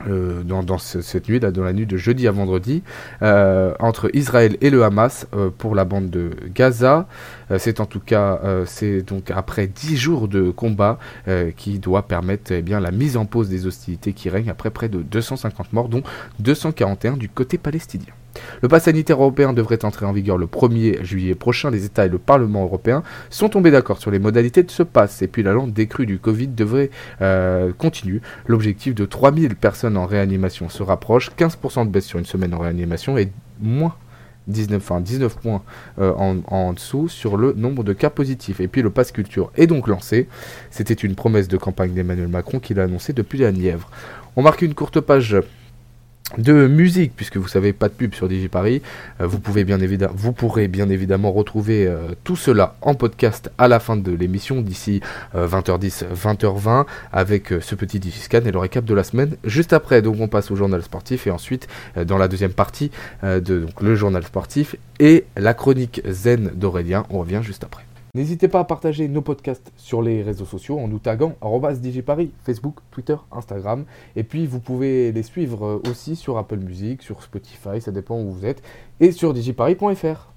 [0.09, 2.83] euh, dans, cette nuit, là, dans la nuit de jeudi à vendredi,
[3.21, 7.07] euh, entre Israël et le Hamas pour la bande de Gaza.
[7.51, 11.79] Euh, c'est en tout cas, euh, c'est donc après 10 jours de combat euh, qui
[11.79, 15.01] doit permettre eh bien, la mise en pause des hostilités qui règnent après près de
[15.01, 16.03] 250 morts, dont
[16.39, 18.13] 241 du côté palestinien.
[18.61, 21.71] Le pass sanitaire européen devrait entrer en vigueur le 1er juillet prochain.
[21.71, 25.21] Les États et le Parlement européen sont tombés d'accord sur les modalités de ce pass.
[25.21, 26.89] Et puis la lente décrue du Covid devrait
[27.77, 28.21] continuer.
[28.47, 31.31] L'objectif de 3000 personnes en réanimation se rapproche.
[31.37, 33.95] 15% de baisse sur une semaine en réanimation et moins
[34.47, 35.61] 19, enfin 19 points
[35.99, 38.59] euh, en, dessous sur le nombre de cas positifs.
[38.59, 40.27] Et puis le pass culture est donc lancé.
[40.69, 43.89] C'était une promesse de campagne d'Emmanuel Macron qu'il a annoncé depuis la Nièvre.
[44.35, 45.37] On marque une courte page
[46.37, 48.81] de musique, puisque vous savez pas de pub sur DigiParis,
[49.19, 53.51] euh, vous, pouvez bien évidemment, vous pourrez bien évidemment retrouver euh, tout cela en podcast
[53.57, 55.01] à la fin de l'émission, d'ici
[55.35, 59.35] 20h10, euh, 20h20, avec ce petit Digiscan et le récap de la semaine.
[59.43, 61.67] Juste après, donc on passe au journal sportif, et ensuite,
[62.05, 62.91] dans la deuxième partie,
[63.23, 67.83] de donc, le journal sportif et la chronique zen d'Aurélien, on revient juste après.
[68.13, 71.35] N'hésitez pas à partager nos podcasts sur les réseaux sociaux en nous taguant
[72.05, 73.85] Paris, Facebook, Twitter, Instagram.
[74.17, 78.19] Et puis vous pouvez les suivre euh, aussi sur Apple Music, sur Spotify, ça dépend
[78.19, 78.61] où vous êtes,
[78.99, 80.27] et sur digiparis.fr.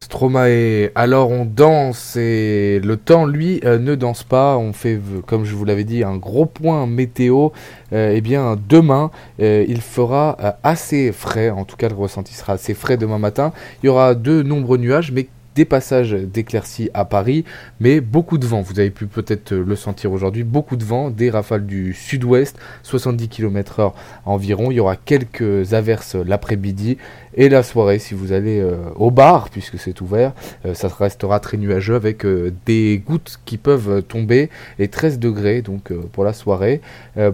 [0.00, 5.44] Stromae, alors on danse et le temps lui euh, ne danse pas, on fait comme
[5.44, 7.50] je vous l'avais dit un gros point météo,
[7.92, 12.74] euh, eh bien demain il fera assez frais, en tout cas le ressenti sera assez
[12.74, 17.44] frais demain matin, il y aura de nombreux nuages mais des passages d'éclaircies à Paris,
[17.80, 18.62] mais beaucoup de vent.
[18.62, 23.28] Vous avez pu peut-être le sentir aujourd'hui, beaucoup de vent, des rafales du sud-ouest, 70
[23.28, 23.92] km/h
[24.24, 24.70] environ.
[24.70, 26.98] Il y aura quelques averses l'après-midi
[27.36, 30.32] et la soirée, si vous allez euh, au bar, puisque c'est ouvert,
[30.64, 35.62] euh, ça restera très nuageux avec euh, des gouttes qui peuvent tomber et 13 degrés
[35.62, 36.80] donc pour la soirée.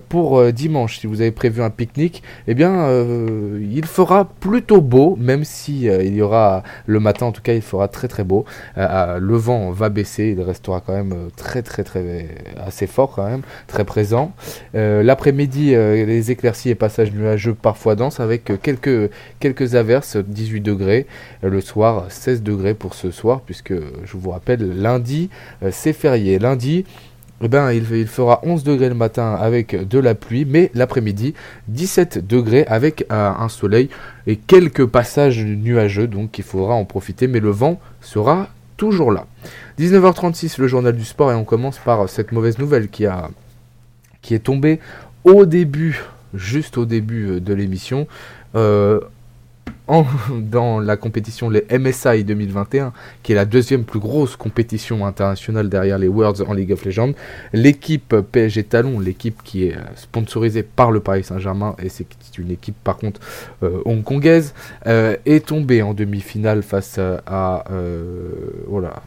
[0.09, 2.89] pour dimanche, si vous avez prévu un pique-nique, eh bien
[3.61, 7.63] il fera plutôt beau, même si il y aura le matin en tout cas il
[7.63, 8.45] fera très très beau.
[8.77, 13.43] le vent va baisser, il restera quand même très très très assez fort quand même,
[13.67, 14.33] très présent.
[14.75, 19.11] L'après-midi, les éclaircies et passages nuageux parfois denses avec quelques
[19.41, 21.07] quelques averses 18 degrés.
[21.43, 25.31] Le soir, 16 degrés pour ce soir, puisque je vous rappelle, lundi,
[25.63, 26.39] euh, c'est férié.
[26.39, 26.85] Lundi,
[27.43, 31.35] eh ben, il, fera 11 degrés le matin avec de la pluie, mais l'après-midi,
[31.69, 33.89] 17 degrés avec euh, un soleil
[34.27, 39.27] et quelques passages nuageux, donc il faudra en profiter, mais le vent sera toujours là.
[39.79, 43.31] 19h36, le journal du sport, et on commence par cette mauvaise nouvelle qui, a,
[44.21, 44.79] qui est tombée
[45.25, 46.03] au début,
[46.35, 48.07] juste au début euh, de l'émission.
[50.31, 55.99] Dans la compétition les MSI 2021, qui est la deuxième plus grosse compétition internationale derrière
[55.99, 57.13] les Worlds en League of Legends,
[57.53, 62.07] l'équipe PSG Talon, l'équipe qui est sponsorisée par le Paris Saint-Germain, et c'est
[62.39, 63.21] une équipe par contre
[63.63, 64.55] euh, hongkongaise,
[64.87, 67.65] euh, est tombée en demi-finale face à...
[68.67, 69.03] voilà,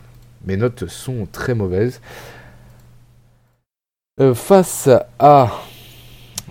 [0.46, 2.02] mes notes sont très mauvaises.
[4.36, 5.52] face à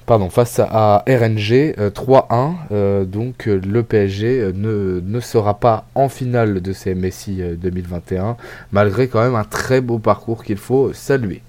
[0.07, 1.77] pardon, face à RNG 3-1.
[1.81, 8.37] Euh, euh, donc euh, le PSG ne, sera pas en finale de ces MSI 2021,
[8.73, 11.43] malgré quand même un très beau parcours qu'il faut saluer.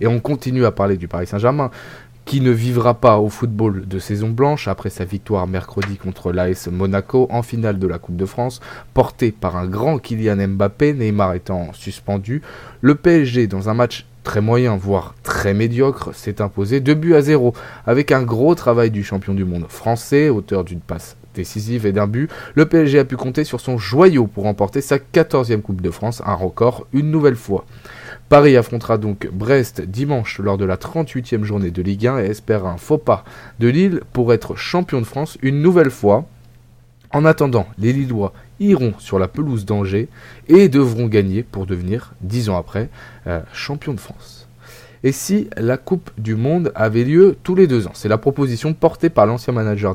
[0.00, 1.70] Et on continue à parler du Paris Saint-Germain,
[2.24, 6.68] qui ne vivra pas au football de saison blanche après sa victoire mercredi contre l'AS
[6.68, 8.60] Monaco en finale de la Coupe de France,
[8.94, 12.42] portée par un grand Kylian Mbappé, Neymar étant suspendu.
[12.80, 17.20] Le PSG, dans un match très moyen, voire très médiocre, s'est imposé 2 buts à
[17.20, 17.54] 0,
[17.86, 22.06] avec un gros travail du champion du monde français, auteur d'une passe décisive et d'un
[22.06, 22.30] but.
[22.54, 26.22] Le PSG a pu compter sur son joyau pour remporter sa 14e Coupe de France,
[26.24, 27.64] un record une nouvelle fois.
[28.28, 32.64] Paris affrontera donc Brest dimanche lors de la 38e journée de Ligue 1 et espère
[32.64, 33.24] un faux pas
[33.60, 36.24] de Lille pour être champion de France une nouvelle fois.
[37.12, 40.08] En attendant, les Lillois iront sur la pelouse d'Angers
[40.48, 42.88] et devront gagner pour devenir, dix ans après,
[43.26, 44.43] euh, champion de France
[45.04, 47.92] et si la Coupe du Monde avait lieu tous les deux ans?
[47.92, 49.94] C'est la proposition portée par l'ancien manager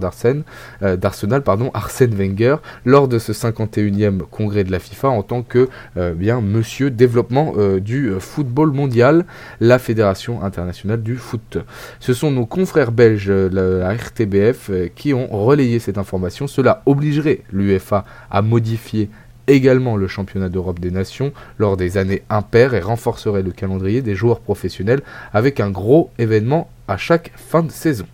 [0.84, 5.42] euh, d'Arsenal, pardon, Arsène Wenger, lors de ce 51e congrès de la FIFA en tant
[5.42, 5.68] que
[5.98, 9.26] euh, monsieur développement euh, du football mondial,
[9.60, 11.58] la Fédération internationale du foot.
[12.00, 16.46] Ce sont nos confrères belges, la RTBF, qui ont relayé cette information.
[16.46, 19.10] Cela obligerait l'UEFA à modifier
[19.50, 24.16] également le championnat d'Europe des Nations lors des années impaires et renforcerait le calendrier des
[24.16, 25.02] joueurs professionnels
[25.34, 28.06] avec un gros événement à chaque fin de saison.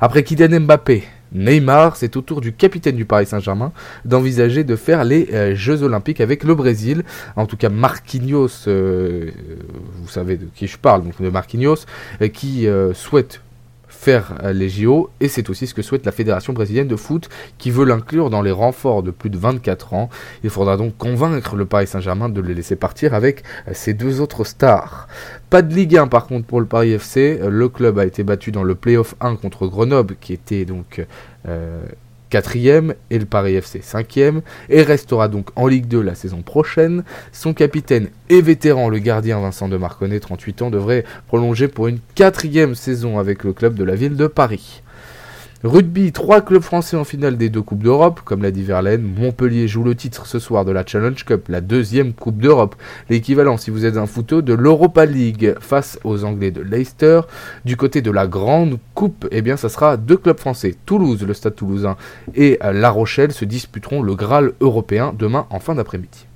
[0.00, 3.72] Après Kylian Mbappé, Neymar, c'est au tour du capitaine du Paris Saint-Germain
[4.04, 7.04] d'envisager de faire les euh, Jeux Olympiques avec le Brésil.
[7.36, 9.30] En tout cas, Marquinhos, euh,
[10.02, 11.86] vous savez de qui je parle, donc de Marquinhos,
[12.20, 13.40] euh, qui souhaite
[14.02, 17.28] faire euh, les JO et c'est aussi ce que souhaite la Fédération brésilienne de foot
[17.56, 20.10] qui veut l'inclure dans les renforts de plus de 24 ans.
[20.42, 24.20] Il faudra donc convaincre le Paris Saint-Germain de le laisser partir avec ses euh, deux
[24.20, 25.06] autres stars.
[25.50, 27.38] Pas de Ligue 1 par contre pour le Paris FC.
[27.40, 31.06] Euh, le club a été battu dans le Playoff 1 contre Grenoble qui était donc
[32.32, 34.40] quatrième et le Paris FC cinquième
[34.70, 37.04] et restera donc en Ligue 2 la saison prochaine.
[37.30, 41.98] Son capitaine et vétéran, le gardien Vincent de Marconnet, 38 ans, devrait prolonger pour une
[42.14, 44.82] quatrième saison avec le club de la ville de Paris.
[45.64, 49.02] Rugby, trois clubs français en finale des deux Coupes d'Europe, comme l'a dit Verlaine.
[49.02, 52.74] Montpellier joue le titre ce soir de la Challenge Cup, la deuxième Coupe d'Europe.
[53.08, 57.20] L'équivalent, si vous êtes un footo, de l'Europa League face aux Anglais de Leicester.
[57.64, 60.74] Du côté de la Grande Coupe, eh bien, ça sera deux clubs français.
[60.84, 61.96] Toulouse, le Stade Toulousain,
[62.34, 66.26] et La Rochelle se disputeront le Graal européen demain en fin d'après-midi.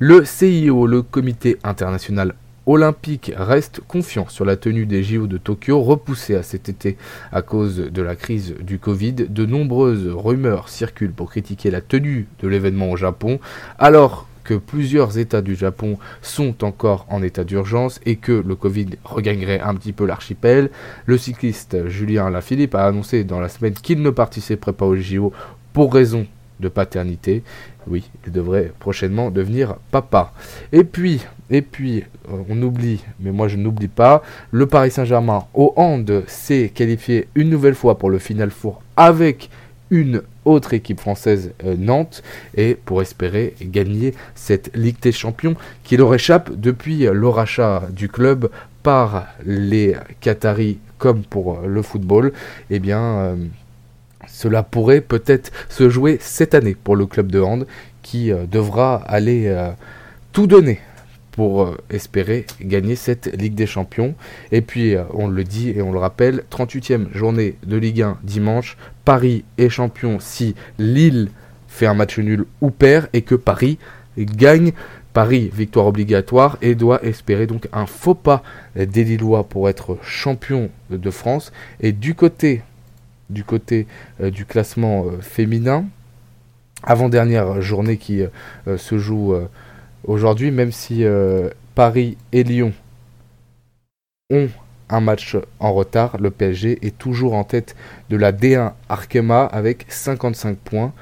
[0.00, 2.34] Le CIO, le Comité international
[2.66, 6.96] olympique reste confiant sur la tenue des JO de Tokyo repoussée à cet été
[7.32, 9.12] à cause de la crise du Covid.
[9.12, 13.40] De nombreuses rumeurs circulent pour critiquer la tenue de l'événement au Japon,
[13.78, 18.86] alors que plusieurs États du Japon sont encore en état d'urgence et que le Covid
[19.04, 20.70] regagnerait un petit peu l'archipel,
[21.06, 25.32] le cycliste Julien Lafilippe a annoncé dans la semaine qu'il ne participerait pas aux JO
[25.72, 26.26] pour raison
[26.68, 27.42] paternité.
[27.86, 30.32] Oui, il devrait prochainement devenir papa.
[30.72, 31.20] Et puis,
[31.50, 36.22] et puis, euh, on oublie, mais moi je n'oublie pas, le Paris Saint-Germain au hand
[36.26, 39.50] s'est qualifié une nouvelle fois pour le Final Four avec
[39.90, 42.22] une autre équipe française, euh, Nantes,
[42.56, 48.08] et pour espérer gagner cette Ligue des Champions qui leur échappe depuis le rachat du
[48.08, 48.48] club
[48.82, 52.32] par les Qataris comme pour le football.
[52.70, 53.36] Eh bien, euh,
[54.42, 57.64] cela pourrait peut-être se jouer cette année pour le club de hand
[58.02, 59.70] qui euh, devra aller euh,
[60.32, 60.80] tout donner
[61.30, 64.16] pour euh, espérer gagner cette Ligue des Champions.
[64.50, 68.76] Et puis, on le dit et on le rappelle, 38e journée de Ligue 1 dimanche.
[69.04, 71.28] Paris est champion si Lille
[71.68, 73.78] fait un match nul ou perd et que Paris
[74.18, 74.72] gagne.
[75.12, 78.42] Paris, victoire obligatoire et doit espérer donc un faux pas
[78.74, 81.52] des Lillois pour être champion de France.
[81.80, 82.62] Et du côté
[83.32, 83.86] du côté
[84.20, 85.86] euh, du classement euh, féminin.
[86.84, 89.34] Avant-dernière journée qui euh, se joue
[90.04, 91.04] aujourd'hui, même si
[91.76, 92.72] Paris et Lyon
[94.30, 94.48] ont
[94.88, 97.76] un match en retard, le PSG est toujours en tête
[98.10, 100.92] de la D1 Arkema avec 55 points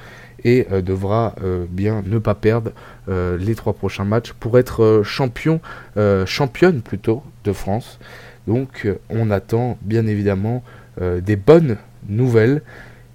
[0.45, 1.35] et devra
[1.71, 2.73] bien ne pas perdre
[3.09, 5.61] les trois prochains matchs pour être champion,
[6.27, 7.99] championne plutôt de France.
[8.47, 10.63] Donc on attend bien évidemment
[11.01, 11.79] des bonnes
[12.09, 12.63] nouvelle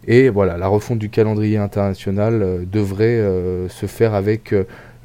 [0.08, 3.22] Et voilà, la refonte du calendrier international devrait
[3.70, 4.54] se faire avec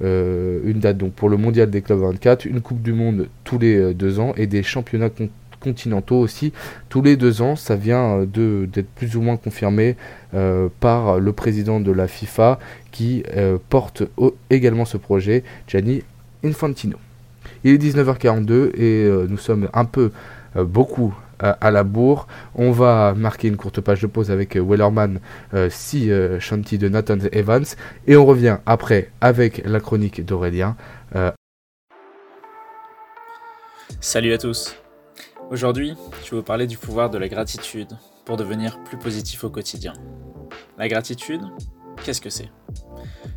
[0.02, 3.94] une date donc pour le mondial des clubs 24, une Coupe du Monde tous les
[3.94, 5.10] deux ans et des championnats
[5.60, 6.52] continentaux aussi
[6.88, 7.56] tous les deux ans.
[7.56, 9.96] Ça vient d'être plus ou moins confirmé
[10.80, 12.58] par le président de la FIFA
[12.90, 13.22] qui
[13.70, 14.02] porte
[14.50, 16.02] également ce projet, Gianni
[16.44, 16.96] Infantino.
[17.64, 20.12] Il est 19h42 et euh, nous sommes un peu,
[20.56, 22.26] euh, beaucoup à la bourre.
[22.54, 25.20] On va marquer une courte page de pause avec euh, Wellerman,
[25.68, 27.64] si Shanti de Nathan Evans.
[28.06, 30.76] Et on revient après avec la chronique d'Aurélien.
[34.00, 34.76] Salut à tous.
[35.50, 37.88] Aujourd'hui, je vais vous parler du pouvoir de la gratitude
[38.24, 39.94] pour devenir plus positif au quotidien.
[40.78, 41.42] La gratitude,
[42.04, 42.50] qu'est-ce que c'est?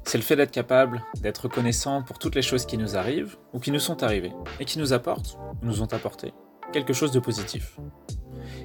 [0.05, 3.59] C'est le fait d'être capable d'être reconnaissant pour toutes les choses qui nous arrivent ou
[3.59, 6.33] qui nous sont arrivées et qui nous apportent, ou nous ont apporté,
[6.73, 7.79] quelque chose de positif.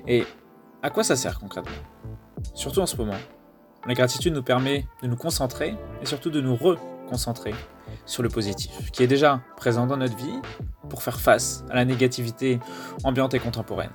[0.08, 0.24] Et
[0.82, 1.76] à quoi ça sert concrètement?
[2.54, 3.18] Surtout en ce moment.
[3.86, 7.54] La gratitude nous permet de nous concentrer et surtout de nous reconcentrer
[8.04, 10.40] sur le positif, qui est déjà présent dans notre vie
[10.88, 12.58] pour faire face à la négativité
[13.04, 13.92] ambiante et contemporaine.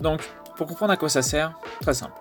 [0.00, 2.20] Donc, pour comprendre à quoi ça sert, très simple.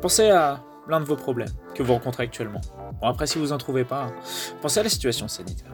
[0.00, 2.60] Pensez à l'un de vos problèmes que vous rencontrez actuellement.
[3.00, 4.10] Bon, après, si vous n'en trouvez pas,
[4.60, 5.72] pensez à la situation sanitaire.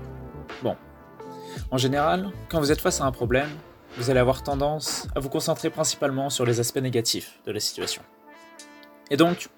[0.62, 0.76] Bon,
[1.70, 3.48] en général, quand vous êtes face à un problème,
[3.96, 8.02] vous allez avoir tendance à vous concentrer principalement sur les aspects négatifs de la situation.
[9.10, 9.48] Et donc,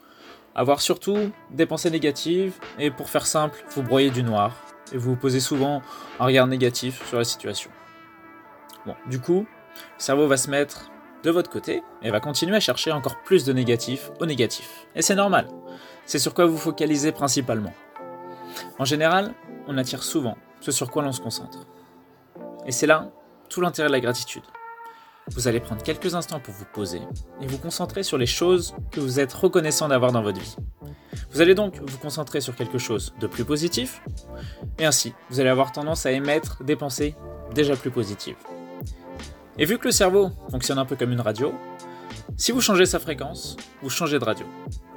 [0.55, 4.55] avoir surtout des pensées négatives, et pour faire simple, vous broyez du noir,
[4.93, 5.83] et vous posez souvent
[6.21, 7.71] un regard négatif sur la situation.
[8.87, 10.91] Bon, du coup, le cerveau va se mettre
[11.23, 14.87] de votre côté et va continuer à chercher encore plus de négatifs au négatif.
[14.95, 15.49] Et c'est normal.
[16.07, 17.73] C'est sur quoi vous focalisez principalement.
[18.79, 19.35] En général,
[19.67, 21.67] on attire souvent ce sur quoi l'on se concentre.
[22.67, 23.11] Et c'est là
[23.49, 24.43] tout l'intérêt de la gratitude.
[25.33, 27.01] Vous allez prendre quelques instants pour vous poser
[27.41, 30.57] et vous concentrer sur les choses que vous êtes reconnaissant d'avoir dans votre vie.
[31.31, 34.01] Vous allez donc vous concentrer sur quelque chose de plus positif,
[34.79, 37.15] et ainsi, vous allez avoir tendance à émettre des pensées
[37.55, 38.37] déjà plus positives.
[39.59, 41.53] Et vu que le cerveau fonctionne un peu comme une radio,
[42.37, 44.47] si vous changez sa fréquence, vous changez de radio.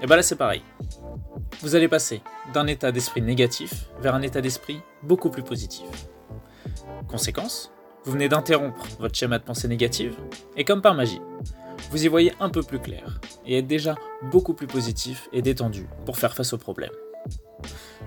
[0.02, 0.62] Et bien là c'est pareil.
[1.62, 2.22] Vous allez passer
[2.54, 5.86] d'un état d'esprit négatif vers un état d'esprit beaucoup plus positif.
[7.08, 7.72] Conséquence,
[8.04, 10.16] vous venez d'interrompre votre schéma de pensée négative,
[10.58, 11.22] et comme par magie,
[11.92, 13.96] vous y voyez un peu plus clair, et êtes déjà
[14.32, 16.92] beaucoup plus positif et détendu pour faire face aux problèmes.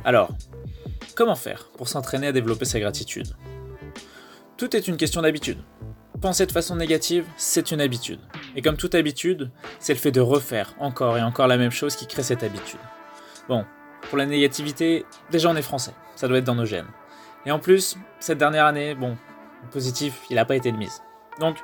[0.05, 0.31] Alors,
[1.15, 3.35] comment faire pour s'entraîner à développer sa gratitude?
[4.57, 5.59] Tout est une question d'habitude
[6.25, 8.19] penser de façon négative, c'est une habitude.
[8.57, 11.97] Et comme toute habitude, c'est le fait de refaire encore et encore la même chose
[11.97, 12.81] qui crée cette habitude.
[13.47, 13.67] Bon,
[14.09, 16.87] pour la négativité, déjà on est français, ça doit être dans nos gènes.
[17.45, 19.19] Et en plus, cette dernière année, bon,
[19.71, 21.03] positif, il n'a pas été de mise.
[21.41, 21.57] Donc,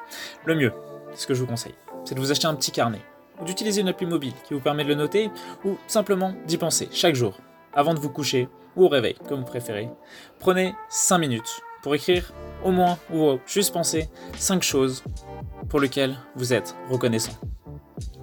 [0.44, 0.72] le mieux,
[1.14, 1.74] ce que je vous conseille,
[2.04, 3.00] c'est de vous acheter un petit carnet,
[3.40, 5.30] ou d'utiliser une appli mobile qui vous permet de le noter,
[5.64, 7.38] ou simplement d'y penser chaque jour,
[7.72, 9.90] avant de vous coucher, ou au réveil, comme vous préférez.
[10.38, 12.32] Prenez 5 minutes pour écrire
[12.64, 15.02] au moins ou juste penser 5 choses
[15.68, 17.32] pour lesquelles vous êtes reconnaissant.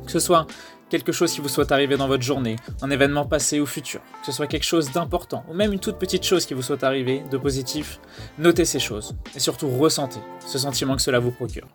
[0.06, 0.48] Que ce soit
[0.90, 4.26] quelque chose qui vous soit arrivé dans votre journée, un événement passé ou futur, que
[4.26, 7.24] ce soit quelque chose d'important, ou même une toute petite chose qui vous soit arrivée
[7.30, 8.00] de positif,
[8.38, 11.68] notez ces choses et surtout ressentez ce sentiment que cela vous procure.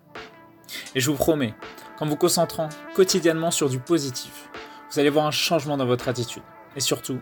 [0.94, 1.54] Et je vous promets,
[1.98, 4.48] qu'en vous concentrant quotidiennement sur du positif,
[4.90, 6.42] vous allez voir un changement dans votre attitude
[6.76, 7.20] et surtout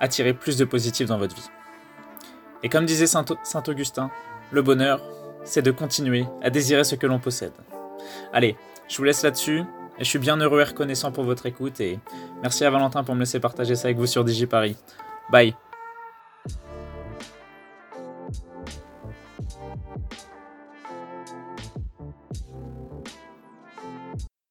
[0.00, 1.48] attirer plus de positif dans votre vie.
[2.62, 3.24] Et comme disait Saint,
[3.68, 4.10] Augustin,
[4.50, 5.00] le bonheur,
[5.44, 7.52] c'est de continuer à désirer ce que l'on possède.
[8.32, 8.56] Allez,
[8.88, 9.64] je vous laisse là-dessus,
[10.00, 11.98] et je suis bien heureux et reconnaissant pour votre écoute, et
[12.42, 14.76] merci à Valentin pour me laisser partager ça avec vous sur DigiParis.
[15.30, 15.54] Bye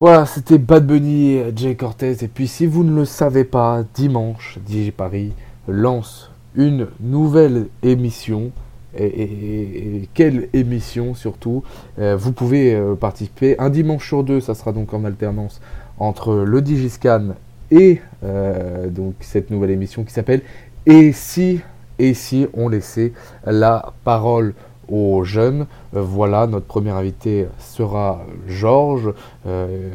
[0.02, 2.24] Voilà, c'était Bad Bunny et Jay Cortez.
[2.24, 5.34] Et puis, si vous ne le savez pas, dimanche, DigiParis
[5.68, 8.54] lance une nouvelle émission.
[8.98, 11.64] Et, quelle émission surtout
[12.00, 15.62] euh, Vous pouvez euh, participer un dimanche sur deux, ça sera donc en alternance
[16.00, 17.36] entre le Digiscan
[17.72, 20.42] et euh, donc cette nouvelle émission qui s'appelle
[20.86, 21.62] Et si
[22.00, 23.14] et si on laissait
[23.46, 24.54] la parole
[24.88, 25.68] aux jeunes.
[25.92, 29.14] voilà, notre premier invité sera Georges.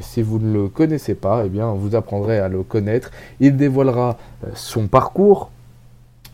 [0.00, 3.10] si vous ne le connaissez pas, eh bien, vous apprendrez à le connaître.
[3.40, 4.18] Il dévoilera
[4.54, 5.50] son parcours,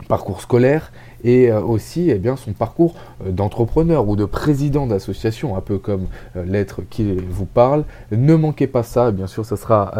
[0.07, 0.91] parcours scolaire
[1.23, 2.95] et euh, aussi eh bien, son parcours
[3.25, 7.83] euh, d'entrepreneur ou de président d'association, un peu comme euh, l'être qui vous parle.
[8.11, 9.91] Ne manquez pas ça, bien sûr, ça sera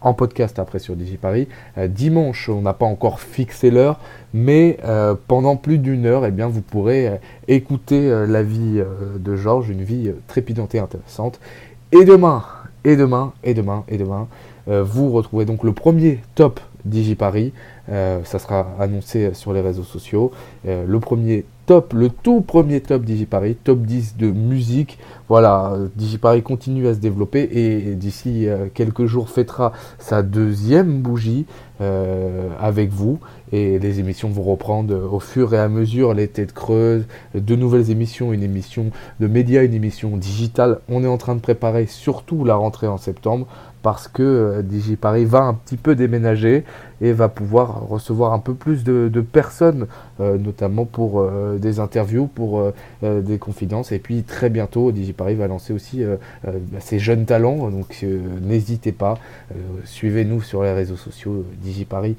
[0.00, 1.48] en podcast après sur DigiParis.
[1.88, 3.98] dimanche, on n'a pas encore fixé l'heure,
[4.32, 4.78] mais
[5.26, 8.82] pendant plus d'une heure, eh bien, vous pourrez écouter la vie
[9.18, 11.40] de Georges, une vie trépidante et intéressante.
[11.92, 12.44] Et demain,
[12.84, 14.28] Et demain, et demain, et demain,
[14.66, 17.52] vous retrouvez donc le premier top DigiParis.
[17.88, 20.30] ça sera annoncé sur les réseaux sociaux.
[20.64, 24.98] le premier top, le tout premier top DigiParis, top 10 de musique.
[25.28, 31.46] Voilà, DigiParis continue à se développer et d'ici quelques jours fêtera sa deuxième bougie
[32.60, 33.18] avec vous
[33.52, 37.04] et les émissions vont reprendre au fur et à mesure les têtes creuses,
[37.34, 40.80] de nouvelles émissions, une émission de médias, une émission digitale.
[40.88, 43.46] On est en train de préparer surtout la rentrée en septembre
[43.82, 46.64] parce que euh, DigiParis va un petit peu déménager
[47.00, 49.86] et va pouvoir recevoir un peu plus de, personnes,
[50.20, 52.72] euh, notamment pour euh, des interviews, pour
[53.02, 53.92] des confidences.
[53.92, 56.02] Et puis très bientôt, DigiParis va lancer aussi
[56.78, 58.04] ses jeunes talents, donc
[58.42, 59.18] n'hésitez pas,
[59.84, 62.16] suivez-nous sur les réseaux sociaux DigiParis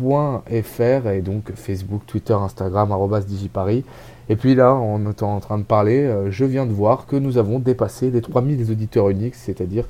[0.00, 2.94] .fr et donc Facebook, Twitter, Instagram,
[3.26, 3.84] digiparis.
[4.28, 7.36] Et puis là, en étant en train de parler, je viens de voir que nous
[7.36, 9.84] avons dépassé les 3000 auditeurs uniques, c'est-à-dire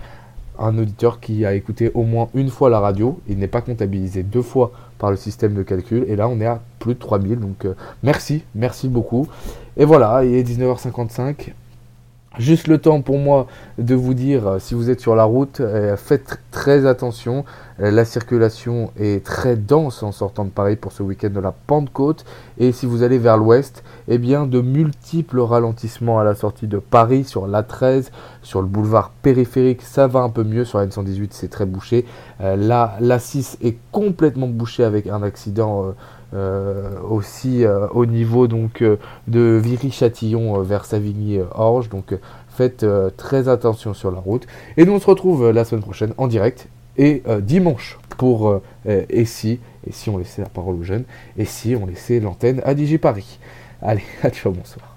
[0.59, 3.21] un auditeur qui a écouté au moins une fois la radio.
[3.29, 6.05] Il n'est pas comptabilisé deux fois par le système de calcul.
[6.09, 7.39] Et là, on est à plus de 3000.
[7.39, 9.29] Donc euh, merci, merci beaucoup.
[9.77, 11.53] Et voilà, il est 19h55.
[12.37, 13.47] Juste le temps pour moi
[13.79, 17.47] de vous dire, euh, si vous êtes sur la route, euh, faites très attention.
[17.81, 21.53] Euh, la circulation est très dense en sortant de Paris pour ce week-end de la
[21.53, 22.26] Pentecôte.
[22.59, 26.79] Et si vous allez vers l'ouest, eh bien de multiples ralentissements à la sortie de
[26.79, 28.11] Paris sur l'A13,
[28.43, 30.66] sur le boulevard périphérique, ça va un peu mieux.
[30.66, 32.05] Sur la N118, c'est très bouché.
[32.41, 35.95] là, l'A6 est complètement bouché avec un accident.
[36.33, 41.89] Aussi au niveau donc de Viry-Châtillon vers Savigny-Orge.
[41.89, 42.14] Donc
[42.59, 44.47] faites euh, très attention sur la route.
[44.76, 48.61] Et nous on se retrouve euh, la semaine prochaine en direct et euh, dimanche pour
[48.85, 51.05] Et si, et si on laissait la parole aux jeunes,
[51.37, 53.39] et si on laissait l'antenne à DigiParis.
[53.81, 54.88] Allez, à bonsoir.